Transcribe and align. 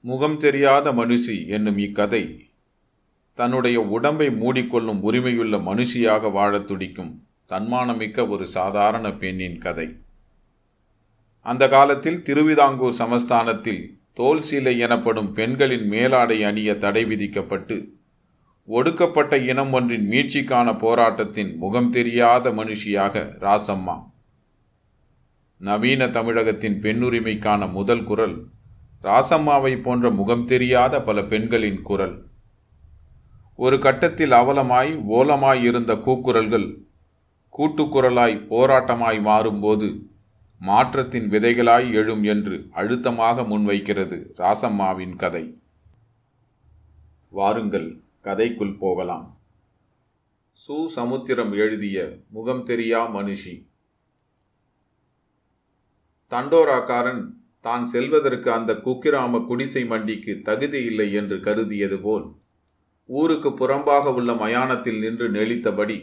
முகம் 0.00 0.36
தெரியாத 0.36 0.92
மனுஷி 0.92 1.46
என்னும் 1.46 1.78
இக்கதை 1.78 2.50
தன்னுடைய 3.34 3.80
உடம்பை 3.80 4.28
மூடிக்கொள்ளும் 4.28 5.00
உரிமையுள்ள 5.00 5.56
மனுஷியாக 5.56 6.32
வாழத் 6.32 6.66
துடிக்கும் 6.66 7.26
தன்மானமிக்க 7.48 8.28
ஒரு 8.28 8.46
சாதாரண 8.46 9.12
பெண்ணின் 9.12 9.58
கதை. 9.58 9.96
அந்த 11.40 11.68
காலத்தில் 11.68 12.22
திருவிதாங்கூர் 12.22 12.94
சமஸ்தானத்தில் 12.98 13.98
தோல் 14.14 14.42
சீலை 14.50 14.78
எனப்படும் 14.78 15.32
பெண்களின் 15.32 15.90
மேலாடை 15.90 16.44
அணிய 16.44 16.76
தடை 16.76 17.04
விதிக்கப்பட்டு 17.04 17.92
ஒடுக்கப்பட்ட 18.66 19.38
இனம் 19.38 19.72
ஒன்றின் 19.72 20.10
மீட்சிக்கான 20.10 20.78
போராட்டத்தின் 20.78 21.56
முகம் 21.56 21.90
தெரியாத 21.90 22.50
மனுஷியாக 22.50 23.24
ராசம்மா. 23.40 24.04
நவீன 25.58 26.08
தமிழகத்தின் 26.08 26.80
பெண்ணுரிமைக்கான 26.80 27.70
முதல் 27.70 28.04
குரல் 28.04 28.46
ராசம்மாவை 29.08 29.82
போன்ற 29.82 30.10
முகம் 30.10 30.44
தெரியாத 30.44 31.02
பல 31.02 31.22
பெண்களின் 31.22 31.82
குரல். 31.82 32.26
ஒரு 33.56 33.78
கட்டத்தில் 33.78 34.30
அவலமாய் 34.30 35.02
ஓலமாய் 35.08 35.62
இருந்த 35.62 35.94
கூக்குரல்கள் 35.94 36.82
கூட்டுக்குரலாய் 37.58 38.46
போராட்டமாய் 38.46 39.20
மாறும்போது 39.20 40.02
மாற்றத்தின் 40.58 41.30
விதைகளாய் 41.30 41.92
எழும் 41.92 42.22
என்று 42.22 42.68
அழுத்தமாக 42.70 43.42
முன்வைக்கிறது 43.42 44.30
ராசம்மாவின் 44.38 45.16
கதை. 45.16 45.58
வாருங்கள் 47.28 48.02
கதைக்குள் 48.22 48.78
போகலாம். 48.78 49.38
சு. 50.68 50.86
சமுத்திரம் 50.86 51.52
எழுதிய 51.52 52.16
முகம் 52.30 52.66
தெரியா 52.66 53.08
மனுஷி. 53.16 53.66
தண்டோராக்காரன் 56.30 57.37
தான் 57.68 57.86
செல்வதற்கு 57.86 58.50
அந்த 58.56 58.74
குக்கிராம 58.84 59.40
குடிசை 59.46 59.84
மண்டிக்கு 59.86 60.34
தகுதி 60.42 60.82
இல்லை 60.90 61.08
என்று 61.22 61.38
கருதியது 61.48 61.98
போல் 62.02 62.28
ஊருக்கு 63.08 63.50
புறம்பாக 63.60 64.12
உள்ள 64.14 64.32
மயானத்தில் 64.34 65.00
நின்று 65.00 65.26
நெளித்தபடி 65.30 65.98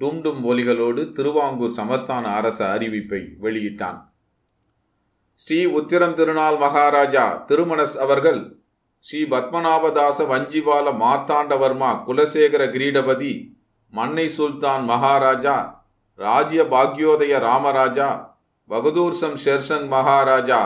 டும்டும் 0.00 0.40
ஒலிகளோடு 0.44 1.02
திருவாங்கூர் 1.12 1.76
சமஸ்தான 1.76 2.24
அரச 2.38 2.58
அறிவிப்பை 2.74 3.20
வெளியிட்டான். 3.44 3.98
ஸ்ரீ 5.40 5.58
உத்திரம் 5.78 6.14
திருநாள் 6.14 6.58
மகாராஜா 6.64 7.24
திருமணஸ் 7.48 7.96
அவர்கள் 8.04 8.40
ஸ்ரீ 9.04 9.20
பத்மநாபதாச 9.24 10.18
வஞ்சிபால 10.30 10.92
மாத்தாண்டவர்மா 11.02 11.90
குலசேகர 12.06 12.62
கிரீடபதி 12.74 13.32
மன்னை 13.92 14.26
சுல்தான் 14.36 14.84
மகாராஜா 14.84 15.56
ராஜ்ய 16.18 16.62
பாக்யோதய 16.74 17.38
ராமராஜா 17.46 18.10
பகதூர்சம் 18.70 19.36
ஷெர்சன் 19.44 19.86
மகாராஜா 19.88 20.60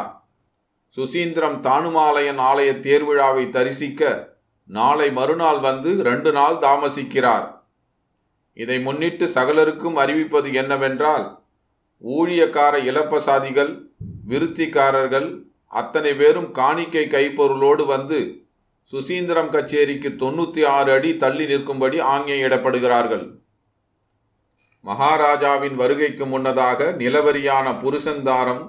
சுசீந்திரம் 0.97 1.59
தானுமாலயன் 1.61 2.41
ஆலய 2.41 2.71
தேர்விழாவை 2.81 3.51
தரிசிக்க 3.51 4.29
நாளை 4.65 5.13
மறுநாள் 5.13 5.61
வந்து 5.61 5.91
ரெண்டு 6.03 6.33
நாள் 6.33 6.57
தாமசிக்கிறார். 6.57 7.47
இதை 8.57 8.81
முன்னிட்டு 8.81 9.27
சகலருக்கும் 9.27 9.97
அறிவிப்பது 9.97 10.53
என்னவென்றால் 10.53 11.27
ஊழியக்கார 12.05 12.75
இலப்பசாதிகள் 12.79 13.73
விருத்திக்காரர்கள் 14.27 15.29
அத்தனை 15.73 16.13
பேரும் 16.15 16.51
காணிக்கை 16.53 17.05
கைப்பொருளோடு 17.09 17.87
வந்து 17.87 18.21
சுசீந்திரம் 18.93 19.49
கச்சேரிக்கு 19.49 20.11
தொண்ணூற்றி 20.17 20.65
ஆறு 20.67 20.93
அடி 20.93 21.17
தள்ளி 21.17 21.45
நிற்கும்படி 21.45 22.01
ஆங்கியிடப்படுகிறார்கள் 22.03 23.27
மகாராஜாவின் 24.85 25.75
வருகைக்கு 25.75 26.27
முன்னதாக 26.27 26.85
நிலவரியான 26.93 27.81
புருஷந்தாரம் 27.81 28.63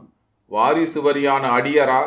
வாரிசு 0.47 1.01
வரியான 1.01 1.43
அடியரா 1.49 2.01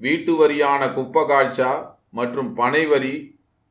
வீட்டு 0.00 0.32
வரியான 0.32 0.86
குப்பகாழ்ச்சா 0.86 1.70
மற்றும் 2.10 2.50
பனைவரி 2.54 3.14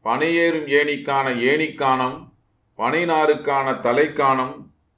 பனையேறும் 0.06 0.68
ஏணிக்கான 0.80 1.30
ஏணிக்கானம் 1.50 2.18
பனைநாருக்கான 2.80 3.80
தலைக்கானம் 3.80 4.56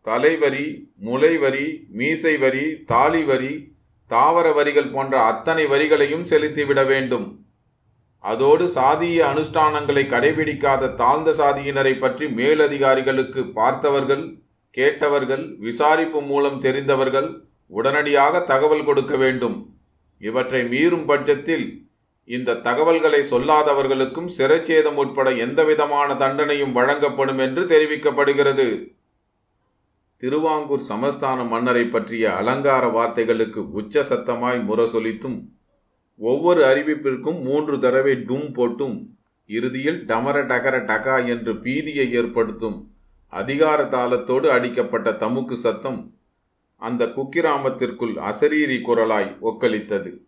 தலைவரி 0.08 0.66
முளைவரி 1.04 1.68
மீசை 1.90 2.38
வரி 2.38 2.66
தாலி 2.86 3.24
வரி 3.24 3.54
தாவர 4.10 4.52
வரிகள் 4.52 4.92
போன்ற 4.92 5.22
அத்தனை 5.22 5.66
வரிகளையும் 5.66 6.24
செலுத்திவிட 6.24 6.86
வேண்டும். 6.86 7.28
அதோடு 8.24 8.66
சாதிய 8.66 9.20
அனுஷ்டானங்களை 9.32 10.04
கடைபிடிக்காத 10.08 10.96
தாழ்ந்த 10.96 11.32
சாதியினரை 11.32 12.00
பற்றி 12.00 12.28
மேலதிகாரிகளுக்கு 12.28 13.44
பார்த்தவர்கள் 13.50 14.24
கேட்டவர்கள் 14.78 15.44
விசாரிப்பு 15.60 16.22
மூலம் 16.22 16.60
தெரிந்தவர்கள் 16.60 17.30
உடனடியாக 17.68 18.40
தகவல் 18.42 18.84
கொடுக்க 18.84 19.18
வேண்டும். 19.18 19.58
இவற்றை 20.18 20.62
மீறும் 20.64 21.06
பட்சத்தில் 21.06 21.66
இந்த 22.24 22.56
தகவல்களை 22.56 23.20
சொல்லாதவர்களுக்கும் 23.32 24.30
சிறைச்சேதம் 24.38 24.96
உட்பட 24.96 25.30
எந்தவிதமான 25.32 26.14
தண்டனையும் 26.14 26.72
வழங்கப்படும் 26.72 27.38
என்று 27.38 27.64
தெரிவிக்கப்படுகிறது. 27.66 28.68
திருவாங்கூர் 30.18 30.84
சமஸ்தான 30.90 31.48
மன்னரை 31.48 31.86
பற்றிய 31.86 32.32
அலங்கார 32.36 32.88
வார்த்தைகளுக்கு 32.88 33.62
உச்ச 33.72 34.04
சத்தமாய் 34.10 34.60
முரசொலித்தும் 34.70 35.38
ஒவ்வொரு 36.18 36.62
அறிவிப்பிற்கும் 36.64 37.40
மூன்று 37.42 37.80
தடவை 37.80 38.14
டும் 38.30 38.48
போட்டும் 38.54 38.98
இறுதியில் 39.50 40.00
டமர 40.06 40.38
டகர 40.46 40.76
டகா 40.92 41.26
என்று 41.26 41.54
பீதியை 41.54 42.06
ஏற்படுத்தும். 42.12 42.78
அதிகார 43.30 43.84
தாளத்தோடு 43.84 44.48
அடிக்கப்பட்ட 44.50 45.12
தமுக்கு 45.12 45.54
சத்தம் 45.54 46.14
அந்த 46.76 47.06
குக்கிராமத்திற்குள் 47.06 48.16
அசரீரி 48.30 48.78
குரலாய் 48.82 49.30
ஒக்களித்தது 49.42 50.28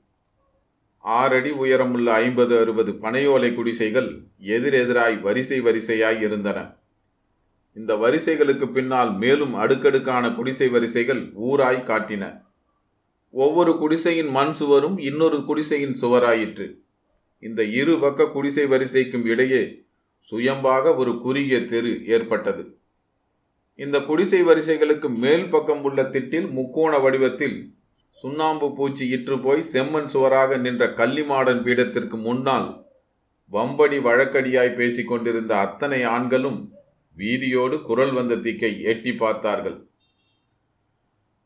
ஆறடி 1.04 1.50
உயரமுள்ள 1.50 2.12
ஐம்பது 2.12 2.60
அறுபது 2.60 2.92
பனையோலை 2.92 3.56
குடிசைகள் 3.56 4.24
எதிரெதிராய் 4.40 5.22
வரிசை 5.22 5.62
வரிசையாய் 5.62 6.22
இருந்தன. 6.22 6.76
இந்த 7.74 7.96
வரிசைகளுக்கு 7.96 8.70
பின்னால் 8.70 9.14
மேலும் 9.14 9.54
அடுக்கடுக்கான 9.54 10.30
குடிசை 10.30 10.70
வரிசைகள் 10.70 11.22
ஊராய் 11.22 11.88
காட்டின. 11.90 12.44
ஒவ்வொரு 13.30 13.78
குடிசையின் 13.78 14.30
மண் 14.30 14.52
சுவரும் 14.52 14.98
இன்னொரு 14.98 15.46
குடிசையின் 15.46 15.96
சுவராயிற்று. 16.02 16.76
இந்த 17.40 17.64
இரு 17.64 18.00
பக்க 18.00 18.26
குடிசை 18.26 18.66
வரிசைக்கும் 18.66 19.26
இடையே 19.26 19.86
சுயம்பாக 20.32 20.96
ஒரு 20.96 21.20
குறுகிய 21.22 21.66
தெரு 21.66 22.06
ஏற்பட்டது. 22.06 22.81
இந்த 23.84 23.98
குடிசை 24.00 24.40
வரிசைகளுக்கு 24.48 25.08
மேல் 25.24 25.46
பக்கம் 25.54 25.84
உள்ள 25.88 26.02
திட்டில் 26.14 26.48
முக்கோண 26.58 26.94
வடிவத்தில் 27.04 27.56
சுண்ணாம்பு 28.18 28.68
பூச்சி 28.78 29.06
இற்று 29.16 29.36
போய் 29.46 29.62
செம்மண் 29.72 30.10
சுவராக 30.14 30.58
நின்ற 30.66 30.86
கள்ளிமாடன் 31.00 31.62
பீடத்திற்கு 31.66 32.18
முன்னால் 32.26 32.68
வம்படி 33.52 33.98
வழக்கடியாய் 34.08 34.78
பேசிக்கொண்டிருந்த 34.80 35.54
அத்தனை 35.66 36.02
ஆண்களும் 36.16 36.60
வீதியோடு 37.18 37.78
குரல் 37.88 38.14
வந்த 38.18 38.36
திக்கை 38.46 38.72
எட்டி 38.92 39.14
பார்த்தார்கள். 39.14 39.78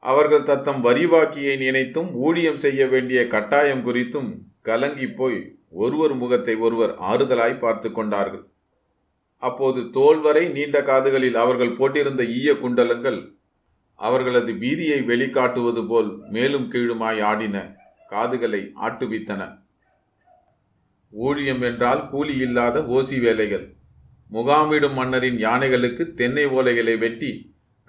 அவர்கள் 0.03 0.47
தத்தம் 0.49 0.81
வரிவாக்கியை 0.87 1.55
நினைத்தும் 1.63 2.09
ஊழியம் 2.25 2.59
செய்ய 2.65 2.81
வேண்டிய 2.87 3.21
கட்டாயம் 3.27 3.85
குறித்தும் 3.87 4.29
கலங்கி 4.61 5.07
போய் 5.19 5.39
ஒருவர் 5.83 6.15
முகத்தை 6.21 6.55
ஒருவர் 6.65 6.93
ஆறுதலாய் 7.11 7.61
பார்த்து 7.63 7.89
கொண்டார்கள். 7.91 8.43
அப்போது 9.47 9.79
தோல் 9.95 10.19
வரை 10.21 10.43
நீண்ட 10.49 10.77
காதுகளில் 10.81 11.37
அவர்கள் 11.43 11.77
போட்டிருந்த 11.77 12.23
ஈய 12.37 12.53
குண்டலங்கள் 12.53 13.19
அவர்களது 13.99 14.53
பீதியை 14.53 14.99
வெளிக்காட்டுவது 15.09 15.81
போல் 15.87 16.09
மேலும் 16.29 16.67
கீழுமாய் 16.71 17.21
ஆடின 17.21 17.57
காதுகளை 18.09 18.61
ஆட்டுவித்தன. 18.85 19.41
ஊழியம் 21.13 21.61
என்றால் 21.61 22.01
கூலி 22.09 22.33
இல்லாத 22.37 22.79
ஓசி 22.95 23.17
வேலைகள். 23.19 23.65
முகாமிடும் 24.31 24.93
மன்னரின் 24.93 25.37
யானைகளுக்கு 25.37 26.03
தென்னை 26.13 26.45
ஓலைகளை 26.57 26.95
வெட்டி 26.97 27.31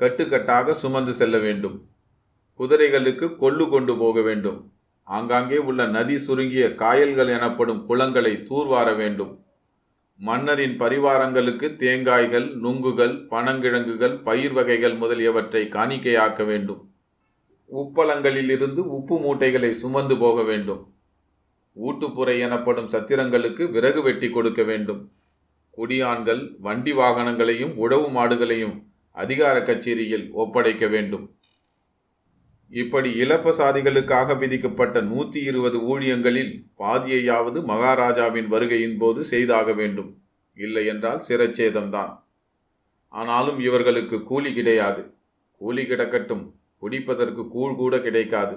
கட்டுக்கட்டாக 0.01 0.75
சுமந்து 0.75 1.13
செல்ல 1.13 1.37
வேண்டும். 1.39 1.77
குதிரைகளுக்கு 2.61 3.27
கொள்ளு 3.43 3.65
கொண்டு 3.69 3.93
போக 3.99 4.21
வேண்டும். 4.21 4.59
ஆங்காங்கே 5.07 5.59
உள்ள 5.69 5.83
நதி 5.87 6.17
சுருங்கிய 6.19 6.67
காயல்கள் 6.75 7.29
எனப்படும் 7.29 7.83
குளங்களை 7.89 8.33
தூர்வார 8.43 8.89
வேண்டும். 8.95 9.33
மன்னரின் 10.19 10.81
பரிவாரங்களுக்கு 10.81 11.67
தேங்காய்கள் 11.77 12.47
நுங்குகள் 12.63 13.27
பனங்கிழங்குகள் 13.31 14.23
பயிர் 14.23 14.53
வகைகள் 14.53 14.95
முதலியவற்றை 14.95 15.65
காணிக்கையாக்க 15.65 16.45
வேண்டும். 16.45 16.91
உப்பளங்களிலிருந்து 17.73 18.79
உப்பு 18.79 19.21
மூட்டைகளை 19.21 19.73
சுமந்து 19.73 20.19
போக 20.19 20.43
வேண்டும். 20.43 20.95
ஊட்டுப்புறை 21.85 22.39
எனப்படும் 22.39 22.89
சத்திரங்களுக்கு 22.89 23.71
விறகு 23.71 24.03
வெட்டி 24.03 24.31
கொடுக்க 24.31 24.63
வேண்டும். 24.63 25.13
குடியான்கள் 25.77 26.57
வண்டி 26.59 26.93
வாகனங்களையும் 26.93 27.75
உழவு 27.75 28.09
மாடுகளையும் 28.09 28.83
அதிகார 29.13 29.63
கச்சேரியில் 29.63 30.31
ஒப்படைக்க 30.33 30.87
வேண்டும். 30.87 31.35
இப்படி 32.69 33.21
இலப்பசாதிகளுக்காக 33.21 34.39
விதிக்கப்பட்ட 34.39 35.01
நூற்றி 35.01 35.43
இருபது 35.43 35.79
ஊழியங்களில் 35.79 36.67
பாதியையாவது 36.79 37.65
மகாராஜாவின் 37.65 38.53
வருகையின் 38.53 38.99
போது 38.99 39.25
செய்தாக 39.25 39.73
வேண்டும். 39.73 40.23
இல்லை 40.55 40.87
என்றால் 40.87 41.23
சிரச்சேதம்தான். 41.29 42.23
ஆனாலும் 43.09 43.61
இவர்களுக்கு 43.61 44.23
கூலி 44.23 44.55
கிடையாது. 44.55 45.15
கூலி 45.57 45.87
கிடக்கட்டும் 45.87 46.55
குடிப்பதற்கு 46.83 47.49
கூழ் 47.49 47.75
கூட 47.75 47.99
கிடைக்காது. 47.99 48.57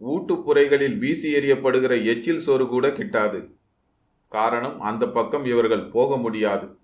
ஊட்டுப்புறைகளில் 0.00 0.98
வீசி 0.98 1.34
எறியப்படுகிற 1.34 2.04
எச்சில் 2.04 2.38
சோறு 2.38 2.68
கூட 2.68 2.88
கிட்டாது. 2.88 3.52
காரணம் 4.28 4.80
அந்த 4.80 5.08
பக்கம் 5.08 5.44
இவர்கள் 5.44 5.86
போக 5.86 6.16
முடியாது. 6.16 6.78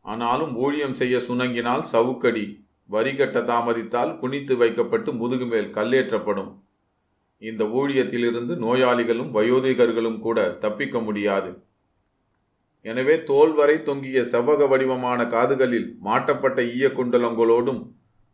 ஆனாலும் 0.00 0.56
ஊழியம் 0.56 0.94
செய்ய 0.94 1.16
சுணங்கினால் 1.16 1.80
சவுக்கடி 1.80 2.68
வரி 2.92 3.12
கட்ட 3.16 3.38
தாமதித்தால் 3.50 4.12
குனித்து 4.20 4.54
வைக்கப்பட்டு 4.60 5.10
முதுகுமேல் 5.20 5.68
கல்லேற்றப்படும். 5.76 6.50
இந்த 7.42 7.62
ஊழியத்திலிருந்து 7.78 8.54
நோயாளிகளும் 8.64 9.30
வயோதிகர்களும் 9.36 10.18
கூட 10.26 10.38
தப்பிக்க 10.64 10.98
முடியாது. 11.06 11.50
எனவே 12.84 13.14
தோல் 13.30 13.54
வரை 13.58 13.76
தொங்கிய 13.88 14.20
செவ்வக 14.32 14.68
வடிவமான 14.72 15.20
காதுகளில் 15.34 15.88
மாட்டப்பட்ட 16.06 16.58
ஈய 16.74 16.88
குண்டலங்களோடும் 16.98 17.80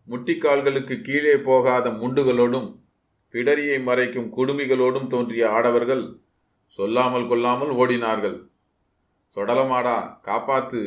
முட்டிக்கால்களுக்கு 0.08 0.96
கீழே 1.06 1.36
போகாத 1.48 1.86
முண்டுகளோடும் 2.00 2.68
பிடரியை 3.34 3.78
மறைக்கும் 3.86 4.28
குடுமிகளோடும் 4.36 5.08
தோன்றிய 5.14 5.46
ஆடவர்கள் 5.56 6.04
சொல்லாமல் 6.72 7.26
கொள்ளாமல் 7.30 7.72
ஓடினார்கள். 7.80 8.36
சொடலமாடா 9.36 9.96
காப்பாத்து 10.28 10.80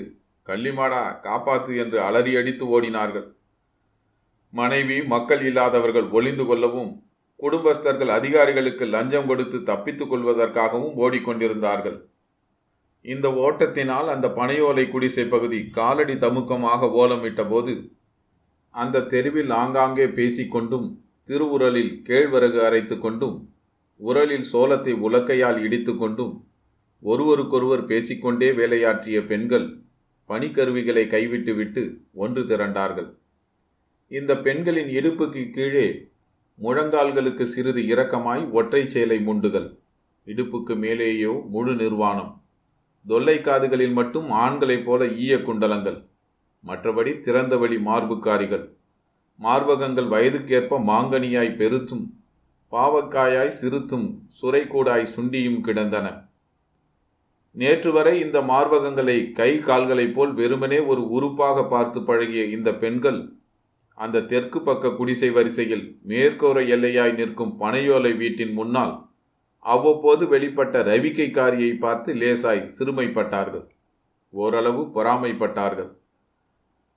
கள்ளிமாடா 0.48 1.04
காப்பாத்து 1.26 1.72
என்று 1.84 1.98
அலறி 2.08 2.32
அடித்து 2.40 2.66
ஓடினார்கள். 2.76 3.28
மனைவி 4.54 4.98
மக்கள் 5.14 5.42
இல்லாதவர்கள் 5.50 6.08
ஒளிந்து 6.18 6.46
கொள்ளவும் 6.46 6.92
குடும்பஸ்தர்கள் 7.40 8.12
அதிகாரிகளுக்கு 8.16 8.86
லஞ்சம் 8.86 9.28
கொடுத்து 9.28 9.58
தப்பித்துக் 9.64 10.12
கொள்வதற்காகவும் 10.12 10.96
ஓடிக்கொண்டிருந்தார்கள். 11.04 11.98
இந்த 13.06 13.28
ஓட்டத்தினால் 13.44 14.08
அந்த 14.14 14.28
பனையோலை 14.40 14.86
குடிசை 14.90 15.26
பகுதி 15.26 15.60
காலடி 15.78 16.16
தமுக்கமாக 16.24 16.90
ஓலமிட்ட 17.02 17.44
போது 17.50 17.76
அந்த 18.74 19.06
தெருவில் 19.14 19.54
ஆங்காங்கே 19.62 20.08
பேசிக்கொண்டும் 20.18 20.88
திருவுரலில் 21.30 21.94
கேழ்வரகு 22.08 22.60
அரைத்து 22.68 22.96
கொண்டும் 23.00 23.38
உரலில் 24.00 24.46
சோளத்தை 24.52 24.94
உலக்கையால் 25.08 25.60
இடித்து 25.66 25.94
கொண்டும் 25.96 26.34
ஒருவருக்கொருவர் 27.04 27.84
பேசிக்கொண்டே 27.86 28.50
வேலையாற்றிய 28.52 29.18
பெண்கள் 29.32 29.68
பனிக்கருவிகளை 30.30 31.04
கைவிட்டுவிட்டு 31.08 31.84
ஒன்று 32.14 32.42
திரண்டார்கள். 32.42 33.10
இந்த 34.12 34.38
பெண்களின் 34.38 34.88
இடுப்புக்கு 34.88 35.50
கீழே 35.50 36.10
முழங்கால்களுக்கு 36.60 37.42
சிறிது 37.42 37.82
இரக்கமாய் 37.82 38.52
ஒற்றை 38.52 38.90
சேலை 38.90 39.18
முண்டுகள். 39.18 39.78
இடுப்புக்கு 40.26 40.74
மேலேயோ 40.84 41.48
முழு 41.48 41.76
நிர்வாணம். 41.76 42.44
தொல்லை 43.08 43.42
காதுகளில் 43.42 43.92
மட்டும் 43.92 44.32
ஆண்களைப் 44.32 44.86
போல 44.86 45.08
ஈய 45.08 45.38
குண்டலங்கள். 45.38 46.06
மற்றபடி 46.66 47.12
திறந்தவெளி 47.20 47.78
மார்புக்காரிகள். 47.78 48.66
மார்பகங்கள் 49.40 50.08
வயதுக்கேற்ப 50.08 50.80
மாங்கனியாய் 50.80 51.56
பெருத்தும் 51.56 52.06
பாவக்காயாய் 52.72 53.58
சிறுத்தும் 53.62 54.08
சுரைக்கூடாய் 54.42 55.08
சுண்டியும் 55.16 55.62
கிடந்தன. 55.62 56.08
நேற்று 57.52 57.92
வரை 57.92 58.20
இந்த 58.20 58.42
மார்பகங்களை 58.42 59.32
கை 59.32 59.60
கால்களைப் 59.60 60.16
போல் 60.16 60.34
வெறுமனே 60.34 60.80
ஒரு 60.80 61.04
உறுப்பாக 61.10 61.68
பார்த்து 61.68 62.04
பழகிய 62.04 62.44
இந்த 62.46 62.76
பெண்கள் 62.76 63.20
அந்த 64.00 64.26
தெற்கு 64.32 64.60
பக்க 64.62 64.92
குடிசை 64.98 65.30
வரிசையில் 65.38 65.86
மேற்கோர 66.10 66.58
எல்லையாய் 66.76 67.16
நிற்கும் 67.20 67.54
பனையோலை 67.62 68.12
வீட்டின் 68.22 68.54
முன்னால் 68.60 68.94
அவ்வப்போது 69.66 70.24
வெளிப்பட்ட 70.34 70.84
ரவிக்கைக்காரியை 70.90 71.72
பார்த்து 71.78 72.10
லேசாய் 72.22 72.62
சிறுமைப்பட்டார்கள். 72.76 73.66
ஓரளவு 74.34 74.82
பொறாமைப்பட்டார்கள். 74.96 75.90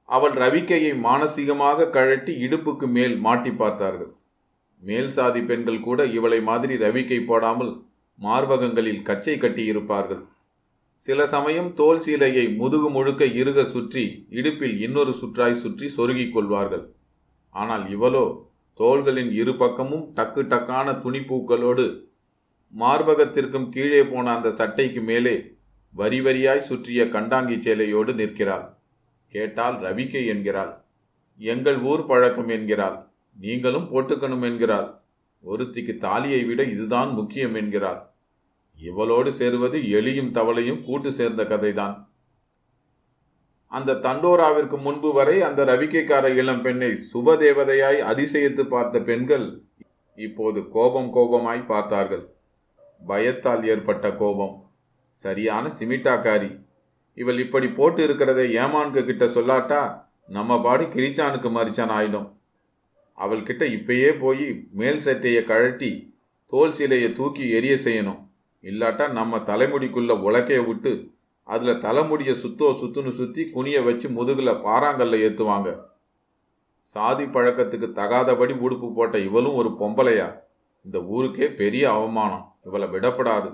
அவள் 0.08 0.34
ரவிக்கையை 0.42 0.92
மானசீகமாக 1.06 1.88
கழட்டி 1.96 2.32
இடுப்புக்கு 2.44 2.86
மேல் 2.96 3.16
மாட்டி 3.26 3.52
பார்த்தார்கள். 3.62 4.12
மேல் 4.82 5.10
சாதி 5.16 5.42
பெண்கள் 5.50 5.80
கூட 5.80 6.06
இவளை 6.16 6.40
மாதிரி 6.50 6.76
ரவிக்கை 6.84 7.18
போடாமல் 7.30 7.72
மார்பகங்களில் 8.18 9.04
கச்சை 9.08 9.36
கட்டியிருப்பார்கள். 9.38 10.22
சில 11.04 11.20
சமயம் 11.32 11.68
தோல் 11.78 12.00
சீலையை 12.04 12.42
முதுகு 12.58 12.88
முழுக்க 12.96 13.22
இறுக 13.38 13.60
சுற்றி 13.70 14.02
இடுப்பில் 14.38 14.74
இன்னொரு 14.86 15.12
சுற்றாய் 15.20 15.56
சுற்றி 15.62 15.86
சொருகிக் 15.94 16.34
கொள்வார்கள். 16.34 16.84
ஆனால் 17.54 17.84
இவளோ 17.94 18.22
தோள்களின் 18.80 19.32
இரு 19.38 19.52
பக்கமும் 19.62 20.04
டக்கு 20.18 20.42
டக்கான 20.52 20.94
துணிப்பூக்களோடு 21.04 21.86
மார்பகத்திற்கும் 22.74 23.66
கீழே 23.68 24.02
போன 24.12 24.32
அந்த 24.34 24.52
சட்டைக்கு 24.60 25.02
மேலே 25.10 25.34
வரி 25.94 26.20
வரியாய் 26.26 26.66
சுற்றிய 26.68 27.08
கண்டாங்கி 27.16 27.58
சேலையோடு 27.66 28.14
நிற்கிறாள். 28.20 28.64
கேட்டால் 29.34 29.76
ரவிக்கை 29.86 30.24
என்கிறாள். 30.34 30.72
எங்கள் 31.40 31.80
ஊர் 31.90 32.06
பழக்கம் 32.12 32.54
என்கிறாள். 32.58 32.96
நீங்களும் 33.36 33.90
போட்டுக்கணும் 33.92 34.46
என்கிறாள். 34.50 34.88
ஒருத்திக்கு 35.44 35.96
தாலியை 36.06 36.42
விட 36.44 36.62
இதுதான் 36.76 37.12
முக்கியம் 37.18 37.58
என்கிறாள். 37.62 38.00
இவளோடு 38.88 39.30
சேருவது 39.38 39.78
எலியும் 39.98 40.30
தவளையும் 40.38 40.84
கூட்டு 40.84 41.12
சேர்ந்த 41.12 41.42
கதைதான். 41.42 41.96
அந்த 43.72 43.98
தண்டோராவிற்கு 44.06 44.76
முன்பு 44.78 45.10
வரை 45.12 45.36
அந்த 45.42 45.64
ரவிக்கைக்கார 45.64 46.26
இளம் 46.40 46.62
பெண்ணை 46.62 46.90
சுபதேவதையாய் 47.10 48.00
அதிசயித்து 48.10 48.64
பார்த்த 48.64 49.00
பெண்கள் 49.00 49.46
இப்போது 50.18 50.68
கோபம் 50.68 51.10
கோபமாய் 51.14 51.62
பார்த்தார்கள். 51.66 52.24
பயத்தால் 53.06 53.64
ஏற்பட்ட 53.64 54.06
கோபம். 54.14 54.54
சரியான 55.10 55.70
சிமிட்டாக்காரி. 55.78 56.50
இவள் 57.18 57.38
இப்படி 57.38 57.68
போட்டு 57.68 58.02
இருக்கிறதை 58.02 58.44
ஏமான்கு 58.56 59.00
கிட்ட 59.04 59.24
சொல்லாட்டா 59.26 59.80
நம்ம 60.26 60.60
பாடி 60.60 60.84
கிரிச்சானுக்கு 60.84 61.48
மறிச்சான் 61.56 61.94
ஆயிடும் 61.98 62.28
அவள்கிட்ட 63.18 63.62
இப்பயே 63.78 64.10
போய் 64.18 64.46
மேல் 64.72 64.98
சட்டையை 64.98 65.44
கழட்டி 65.44 65.90
தோல் 66.52 66.72
சிலையை 66.72 67.12
தூக்கி 67.12 67.44
எரிய 67.50 67.74
செய்யணும். 67.84 68.20
இல்லாட்டா 68.64 69.06
நம்ம 69.10 69.38
தலைமுடிக்குள்ள 69.38 70.12
உலக்கைய 70.28 70.60
விட்டு 70.66 70.92
அதில் 71.48 71.80
தலைமுடியை 71.80 72.34
சுத்தோ 72.42 72.66
சுத்துன்னு 72.80 73.12
சுற்றி 73.12 73.44
குனிய 73.50 73.78
வச்சு 73.82 74.08
முதுகில் 74.08 74.60
பாறாங்கல்ல 74.66 75.18
ஏற்றுவாங்க 75.26 75.70
சாதி 76.88 77.24
பழக்கத்துக்கு 77.24 77.88
தகாதபடி 77.92 78.54
உடுப்பு 78.64 78.88
போட்ட 78.94 79.16
இவளும் 79.18 79.54
ஒரு 79.54 79.70
பொம்பளையா? 79.80 80.28
இந்த 80.84 80.98
ஊருக்கே 81.04 81.46
பெரிய 81.52 81.84
அவமானம். 81.92 82.46
இவளை 82.64 82.88
விடப்படாது. 82.88 83.50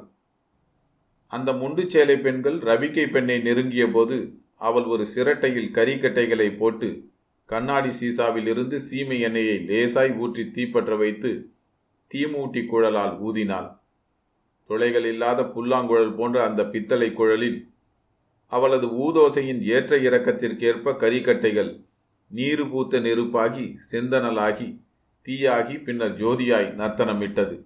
அந்த 1.33 1.53
முண்டு 1.53 1.83
சேலை 1.87 2.17
பெண்கள் 2.19 2.59
ரவிக்கை 2.59 3.07
பெண்ணை 3.11 3.37
நெருங்கிய 3.39 3.87
போது 3.91 4.17
அவள் 4.69 4.85
ஒரு 4.85 5.07
சிரட்டையில் 5.07 5.75
கறிக்கட்டைகளை 5.75 6.49
போட்டு 6.57 6.89
கண்ணாடி 7.49 7.91
சீசாவில் 8.01 8.47
இருந்து 8.47 8.81
சீமை 8.81 9.19
எண்ணெயை 9.21 9.59
லேசாய் 9.69 10.17
ஊற்றி 10.17 10.45
தீப்பற்ற 10.51 10.97
வைத்து 10.97 11.31
தீமூட்டி 12.11 12.63
குழலால் 12.67 13.15
ஊதினாள். 13.21 13.69
துளைகள் 14.71 15.05
இல்லாத 15.05 15.41
புல்லாங்குழல் 15.45 16.15
போன்ற 16.15 16.37
அந்த 16.45 16.63
பித்தளை 16.65 17.09
குழலில் 17.13 17.59
அவளது 18.53 18.87
ஊதோசையின் 19.05 19.61
ஏற்ற 19.67 19.97
இறக்கத்திற்கேற்ப 19.99 20.95
கரிக்கட்டைகள் 20.95 21.71
நீரு 22.31 22.65
பூத்த 22.69 23.01
நெருப்பாகி 23.01 23.65
செந்தனலாகி 23.91 24.69
தீயாகி 25.27 25.75
பின்னர் 25.83 26.15
ஜோதியாய் 26.15 26.69
நர்த்தனமிட்டது. 26.81 27.57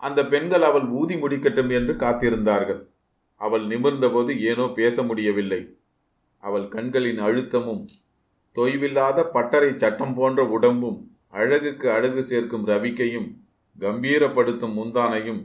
அந்த 0.00 0.20
பெண்கள் 0.26 0.62
அவள் 0.62 0.86
ஊதி 0.90 1.14
முடிக்கட்டும் 1.14 1.70
என்று 1.70 1.94
காத்திருந்தார்கள். 1.94 2.80
அவள் 3.40 3.64
நிமிர்ந்தபோது 3.66 4.32
ஏனோ 4.40 4.64
பேச 4.74 5.02
முடியவில்லை. 5.02 5.60
அவள் 6.42 6.66
கண்களின் 6.68 7.18
அழுத்தமும் 7.18 7.82
தொய்வில்லாத 8.56 9.18
பட்டறை 9.32 9.70
சட்டம் 9.76 10.14
போன்ற 10.14 10.40
உடம்பும் 10.48 10.98
அழகுக்கு 11.28 11.86
அழகு 11.90 12.22
சேர்க்கும் 12.22 12.66
ரவிக்கையும் 12.66 13.28
கம்பீரப்படுத்தும் 13.78 14.76
முந்தானையும் 14.76 15.40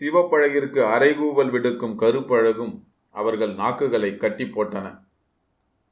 சிவப்பழகிற்கு 0.00 0.80
அரைகூவல் 0.94 1.50
விடுக்கும் 1.50 1.98
கருப்பழகும் 1.98 2.74
அவர்கள் 3.10 3.52
நாக்குகளை 3.54 4.16
கட்டி 4.16 4.44
போட்டன. 4.44 4.86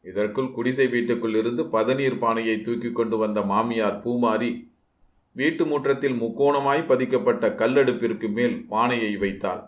இதற்குள் 0.03 0.51
குடிசை 0.51 0.87
வீட்டுக்குள் 0.87 1.35
இருந்து 1.35 1.63
பதநீர் 1.65 2.19
பானையை 2.19 2.61
தூக்கி 2.61 2.93
கொண்டு 2.93 3.17
வந்த 3.17 3.43
மாமியார் 3.43 4.03
பூமாரி 4.03 4.51
வீட்டு 5.33 5.67
முற்றத்தில் 5.67 6.17
முக்கோணமாய் 6.21 6.87
பதிக்கப்பட்ட 6.87 7.49
கல்லடுப்பிற்கு 7.49 8.33
மேல் 8.33 8.67
பானையை 8.67 9.17
வைத்தாள். 9.17 9.63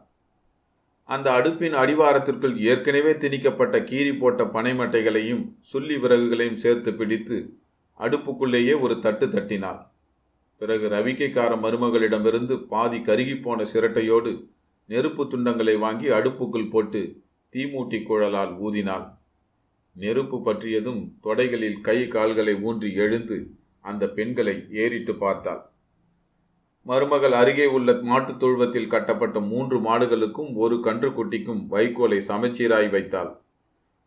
அந்த 1.05 1.31
அடுப்பின் 1.31 1.75
அடிவாரத்திற்குள் 1.75 2.57
ஏற்கனவே 2.57 3.12
திணிக்கப்பட்ட 3.12 3.79
கீறி 3.79 4.19
போட்ட 4.19 4.45
பனைமட்டைகளையும் 4.45 5.45
சுள்ளி 5.59 5.97
விறகுகளையும் 5.97 6.62
சேர்த்து 6.65 6.95
பிடித்து 6.95 7.39
அடுப்புக்குள்ளேயே 8.01 8.81
ஒரு 8.81 8.99
தட்டு 8.99 9.29
தட்டினாள். 9.29 9.81
பிறகு 10.62 10.88
ரவிக்கைக்கார 10.88 11.54
மருமகளிடமிருந்து 11.59 12.57
பாதி 12.66 12.99
கருகிப்போன 12.99 13.66
சிரட்டையோடு 13.73 14.33
நெருப்பு 14.88 15.25
துண்டங்களை 15.25 15.78
வாங்கி 15.78 16.09
அடுப்புக்குள் 16.09 16.71
போட்டு 16.71 17.00
தீமூட்டி 17.52 18.02
குழலால் 18.02 18.52
ஊதினாள். 18.59 19.07
நெருப்பு 19.97 20.42
பற்றியதும் 20.42 21.00
தொடைகளில் 21.23 21.81
கை 21.81 22.09
கால்களை 22.09 22.54
ஊன்றி 22.54 22.95
எழுந்து 22.95 23.50
அந்த 23.81 24.11
பெண்களை 24.11 24.66
ஏறிட்டு 24.71 25.14
பார்த்தாள். 25.14 25.62
மருமகள் 26.83 27.33
அருகே 27.33 27.66
உள்ள 27.66 27.99
மாட்டுத் 28.02 28.40
தொழுவத்தில் 28.40 28.87
கட்டப்பட்ட 28.87 29.40
மூன்று 29.40 29.78
மாடுகளுக்கும் 29.81 30.54
ஒரு 30.54 30.76
கன்றுக்குட்டிக்கும் 30.76 31.66
வைக்கோலை 31.71 32.21
சமச்சீராய் 32.28 32.90
வைத்தாள். 32.90 33.33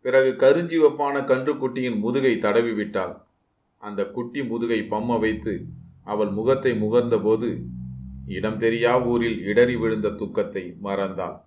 பிறகு 0.01 0.31
கருஞ்சிவப்பான 0.37 1.19
கன்றுக்குட்டியின் 1.25 1.99
முதுகை 1.99 2.37
தடவி 2.37 2.73
விட்டாள் 2.73 3.15
அந்த 3.77 4.05
குட்டி 4.05 4.43
முதுகை 4.43 4.79
பம்ம 4.89 5.19
வைத்து 5.19 5.53
அவள் 6.07 6.31
முகத்தை 6.31 6.71
முகர்ந்தபோது 6.81 7.49
இடம் 8.27 8.59
தெரியா 8.59 8.91
ஊரில் 9.05 9.39
இடறி 9.43 9.75
விழுந்த 9.75 10.07
துக்கத்தை 10.11 10.63
மறந்தாள். 10.83 11.37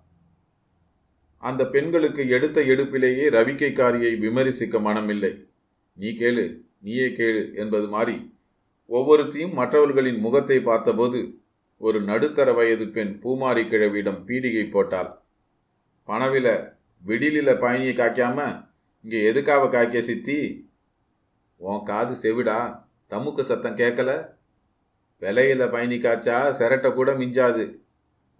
அந்த 1.43 1.61
பெண்களுக்கு 1.65 2.21
எடுத்த 2.29 2.61
எடுப்பிலேயே 2.63 3.25
ரவிக்கைக்காரியை 3.29 4.11
விமரிசிக்க 4.19 4.79
மனமில்லை. 4.79 5.31
நீ 5.97 6.09
கேளு 6.11 6.45
நீயே 6.79 7.07
கேளு 7.09 7.43
என்பது 7.53 7.87
மாதிரி 7.87 8.15
ஒவ்வொருத்தையும் 8.89 9.53
மற்றவர்களின் 9.53 10.19
முகத்தை 10.19 10.57
பார்த்தபோது 10.61 11.19
ஒரு 11.81 11.99
நடுத்தர 12.01 12.49
வயது 12.53 12.85
பெண் 12.87 13.11
பூமாரி 13.23 13.63
கிழவியிடம் 13.67 14.21
பீடிகை 14.27 14.65
போட்டாள். 14.69 15.11
பணவில 16.07 16.47
விடிலில 17.03 17.49
பயணியை 17.63 17.93
காய்க்காம 17.95 18.37
இங்கே 19.05 19.19
எதுக்காக 19.23 19.69
காய்க்க 19.69 20.01
சித்தி? 20.01 20.37
உன் 21.61 21.83
காது 21.83 22.13
செவிடா 22.23 22.57
தமுக்கு 23.11 23.43
சத்தம் 23.49 23.77
கேட்கல 23.77 24.11
விலையில 25.21 25.63
பயணி 25.73 25.97
காய்ச்சா 25.97 26.37
சிரட்டை 26.59 26.89
கூட 26.93 27.09
மிஞ்சாது. 27.13 27.65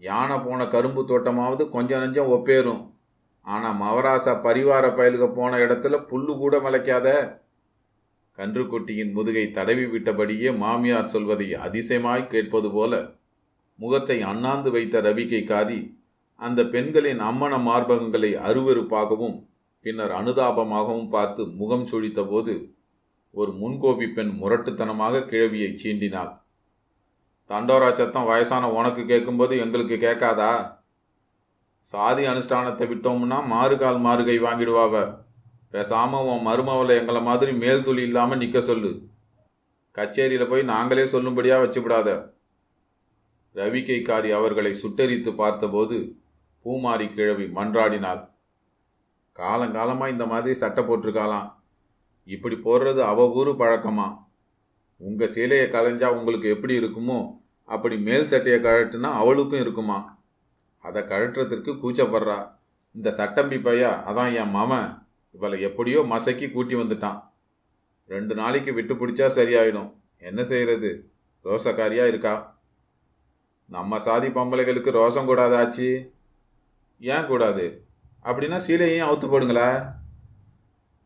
யானை 0.04 0.38
போன 0.46 0.68
கரும்பு 0.74 1.02
தோட்டமாவது 1.12 1.64
கொஞ்சம் 1.70 2.02
நஞ்சம் 2.04 2.32
ஒப்பேறும். 2.36 2.82
ஆனால் 3.46 3.78
மவராசா 3.82 4.34
பரிவார 4.46 4.86
பயலுக 4.98 5.26
போன 5.34 5.60
இடத்துல 5.66 5.96
புல்லு 6.10 6.34
கூட 6.38 6.56
மலைக்காத. 6.58 7.08
கன்றுக்குட்டியின் 8.38 9.12
முதுகை 9.12 9.46
தடவி 9.52 9.86
விட்டபடியே 9.86 10.50
மாமியார் 10.58 11.12
சொல்வதை 11.14 11.48
அதிசயமாய் 11.66 12.30
கேட்பது 12.34 12.70
போல 12.72 12.94
முகத்தை 13.80 14.18
அண்ணாந்து 14.22 14.70
வைத்த 14.72 15.02
ரவிக்கை 15.02 15.42
காதி 15.44 15.80
அந்த 16.40 16.60
பெண்களின் 16.64 17.22
அம்மன 17.30 17.54
மார்பகங்களை 17.68 18.32
அருவருப்பாகவும் 18.48 19.38
பின்னர் 19.86 20.14
அனுதாபமாகவும் 20.20 21.10
பார்த்து 21.10 21.42
முகம் 21.60 21.86
சுழித்தபோது 21.92 22.54
ஒரு 23.36 23.52
முன்கோபி 23.62 24.08
பெண் 24.14 24.32
முரட்டுத்தனமாக 24.42 25.26
கிழவியை 25.32 25.72
சீண்டினாள். 25.84 26.32
தண்டோரா 27.50 27.94
சத்தம் 27.94 28.26
வயசான 28.26 28.72
உனக்கு 28.72 29.06
கேட்கும்போது 29.06 29.58
எங்களுக்கு 29.58 29.96
கேட்காதா? 29.96 30.78
சாதி 31.82 32.24
அனுஷ்டானத்தை 32.26 32.86
விட்டோம்னா 32.92 33.46
மாறுகால் 33.46 33.98
மாறுகை 33.98 34.36
வாங்கிடுவாவ. 34.44 35.22
பேசாம 35.72 36.20
உன் 36.32 36.46
மருமவளை 36.48 36.96
எங்களை 36.96 37.22
மாதிரி 37.22 37.52
மேல் 37.54 37.84
துளி 37.84 38.02
இல்லாமல் 38.02 38.38
நிற்க 38.38 38.62
சொல்லு. 38.62 39.10
கச்சேரியில் 39.92 40.48
போய் 40.48 40.62
நாங்களே 40.64 41.04
சொல்லும்படியா 41.04 41.58
வச்சுவிடாத 41.64 42.38
ரவிக்கைக்காரி 43.56 44.32
அவர்களை 44.32 44.74
சுட்டரித்து 44.74 45.34
பார்த்தபோது 45.34 46.16
பூமாரி 46.66 47.14
கிழவி 47.14 47.46
மன்றாடினாள். 47.46 48.30
காலங்காலமாக 49.36 50.10
இந்த 50.10 50.26
மாதிரி 50.26 50.54
சட்டை 50.54 50.84
போட்டிருக்காளாம். 50.84 51.52
இப்படி 52.24 52.56
போடுறது 52.56 53.02
அவ 53.02 53.30
ஊர் 53.30 53.50
பழக்கமா? 53.50 54.08
உங்கள் 54.98 55.28
சேலையை 55.28 55.68
களைஞ்சா 55.68 56.08
உங்களுக்கு 56.08 56.50
எப்படி 56.50 56.80
இருக்குமோ? 56.80 57.38
அப்படி 57.70 57.98
மேல் 57.98 58.24
சட்டையை 58.24 58.60
கழட்டுனா 58.62 59.10
அவளுக்கும் 59.22 59.60
இருக்குமா? 59.60 60.20
அதை 60.78 61.02
கழட்டுறதுக்கு 61.02 61.72
கூச்சப்படுறா. 61.82 62.38
இந்த 62.92 63.12
சட்டம்பி 63.12 63.58
பையா 63.58 63.92
அதான் 64.10 64.34
என் 64.34 64.50
மாமன் 64.50 65.08
இவளை 65.32 65.62
எப்படியோ 65.62 66.00
மசக்கி 66.02 66.52
கூட்டி 66.52 66.76
வந்துட்டான். 66.76 67.20
ரெண்டு 68.08 68.36
நாளைக்கு 68.36 68.74
விட்டு 68.74 68.94
பிடிச்சா 68.94 69.28
சரியாயிடும். 69.36 69.94
என்ன 70.18 70.44
செய்யறது? 70.44 71.12
ரோசக்காரியா 71.44 72.08
இருக்கா? 72.08 72.62
நம்ம 73.66 74.00
சாதி 74.00 74.28
பொம்பளைகளுக்கு 74.28 74.92
ரோசம் 75.00 75.30
கூடாதாச்சு 75.30 75.90
ஏன் 77.00 77.26
கூடாது? 77.26 77.66
அப்படின்னா 78.24 78.60
சீலையும் 78.68 79.10
அவுத்து 79.10 79.28
போடுங்களா? 79.34 79.70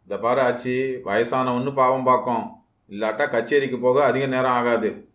இந்த 0.02 0.18
பாரு 0.22 0.42
ஆச்சி 0.42 0.76
வயசானவன்னு 1.10 1.74
பாவம் 1.74 2.04
பார்க்கும். 2.04 2.46
இல்லாட்டா 2.90 3.26
கச்சேரிக்கு 3.32 3.80
போக 3.80 4.06
அதிக 4.06 4.26
நேரம் 4.26 4.52
ஆகாது. 4.52 5.13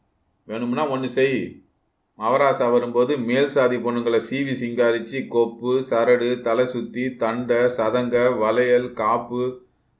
வேணும்னா 0.49 0.85
ஒன்று 0.90 1.09
செய். 1.09 1.40
மவராசா 2.19 2.67
வரும்போது 2.73 3.12
மேல் 3.28 3.50
சாதி 3.55 3.76
பொண்ணுங்களை 3.76 4.21
சீவி 4.28 4.55
சிங்காரிச்சு 4.61 5.19
கொப்பு 5.28 5.73
சரடு 5.90 6.28
தலை 6.40 6.64
சுற்றி 6.67 7.05
தண்டை 7.17 7.59
சதங்க 7.76 8.17
வளையல் 8.38 8.88
காப்பு 8.93 9.43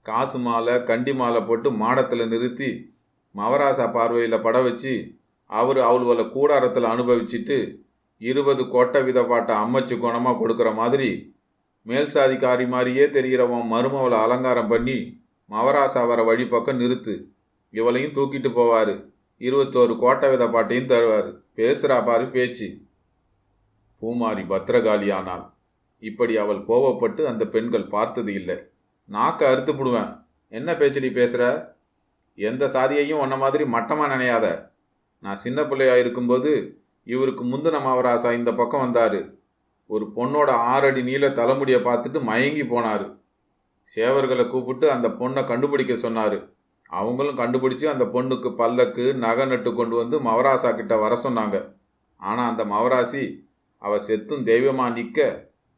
காசு 0.07 0.39
மாலை 0.39 0.75
கண்டி 0.85 1.13
மாலை 1.13 1.41
போட்டு 1.43 1.71
மாடத்தில் 1.73 2.25
நிறுத்தி 2.29 2.71
மவராசா 3.35 3.87
பார்வையில் 3.93 4.43
பட 4.43 4.59
வச்சு 4.61 4.95
அவர் 5.51 5.81
அவளுவலை 5.89 6.25
கூடாரத்தில் 6.31 6.91
அனுபவிச்சுட்டு 6.93 7.59
இருபது 8.21 8.63
கொட்டை 8.69 9.03
விதப்பாட்டை 9.03 9.55
அம்மச்சு 9.57 9.97
குணமாக 9.97 10.39
கொடுக்குற 10.41 10.75
மாதிரி 10.75 11.11
மேல் 11.87 12.11
சாதிக்காரி 12.15 12.67
மாதிரியே 12.69 13.05
தெரிகிறவன் 13.17 13.71
மருமவளை 13.73 14.19
அலங்காரம் 14.27 14.69
பண்ணி 14.69 14.99
மவராசா 15.51 16.01
வர 16.07 16.23
வழி 16.23 16.45
பக்கம் 16.47 16.81
நிறுத்து. 16.81 17.15
இவளையும் 17.75 18.15
தூக்கிட்டு 18.15 18.51
போவார். 18.55 18.95
இருபத்தோரு 19.39 19.99
கோட்டை 19.99 20.31
வித 20.31 20.49
பாட்டையும் 20.49 20.87
தருவார். 20.87 21.29
பேசுகிறா 21.57 22.05
பாரு 22.05 22.29
பேச்சு. 22.29 22.81
பூமாரி 24.01 24.43
பத்திரகாளியானாள் 24.53 25.51
இப்படி 25.99 26.37
அவள் 26.37 26.57
கோவப்பட்டு 26.57 27.25
அந்த 27.25 27.47
பெண்கள் 27.47 27.87
பார்த்தது 27.87 28.35
இல்லை. 28.35 28.57
நாக்க 29.11 29.41
அறுத்து 29.51 29.77
விடுவேன் 29.77 30.27
என்ன 30.49 30.77
பேச்சடி 30.77 31.11
பேசுகிற 31.11 31.77
எந்த 32.35 32.67
சாதியையும் 32.67 33.23
உன்ன 33.23 33.37
மாதிரி 33.37 33.65
மட்டமாக 33.65 34.17
நினையாத. 34.17 34.71
நான் 35.19 35.37
சின்ன 35.37 35.65
பிள்ளையா 35.67 35.97
இருக்கும்போது 35.97 36.83
இவருக்கு 37.05 37.45
முந்தின 37.45 37.79
மாவராசா 37.79 38.33
இந்த 38.33 38.55
பக்கம் 38.55 38.81
வந்தார். 38.81 39.21
ஒரு 39.87 40.13
பொண்ணோட 40.17 40.51
ஆறடி 40.51 41.03
நீள 41.03 41.31
தலைமுடியை 41.31 41.81
பார்த்துட்டு 41.81 42.23
மயங்கி 42.23 42.63
போனார். 42.63 43.17
சேவர்களை 43.97 44.49
கூப்பிட்டு 44.49 44.91
அந்த 44.91 45.09
பொண்ணை 45.09 45.47
கண்டுபிடிக்க 45.47 45.97
சொன்னார். 45.97 46.39
அவங்களும் 46.91 47.41
கண்டுபிடிச்சு 47.41 47.87
அந்த 47.93 48.05
பொண்ணுக்கு 48.15 48.51
பல்லக்கு 48.61 49.05
நகை 49.25 49.45
நட்டு 49.51 49.71
கொண்டு 49.81 49.95
வந்து 50.01 50.17
மவராசா 50.29 50.71
கிட்ட 50.79 50.95
வர 51.03 51.15
சொன்னாங்க. 51.25 51.57
ஆனால் 52.23 52.51
அந்த 52.51 52.63
மவராசி 52.73 53.25
அவ 53.83 53.99
செத்தும் 54.07 54.47
தெய்வமாக 54.51 54.95
நிற்க 54.99 55.27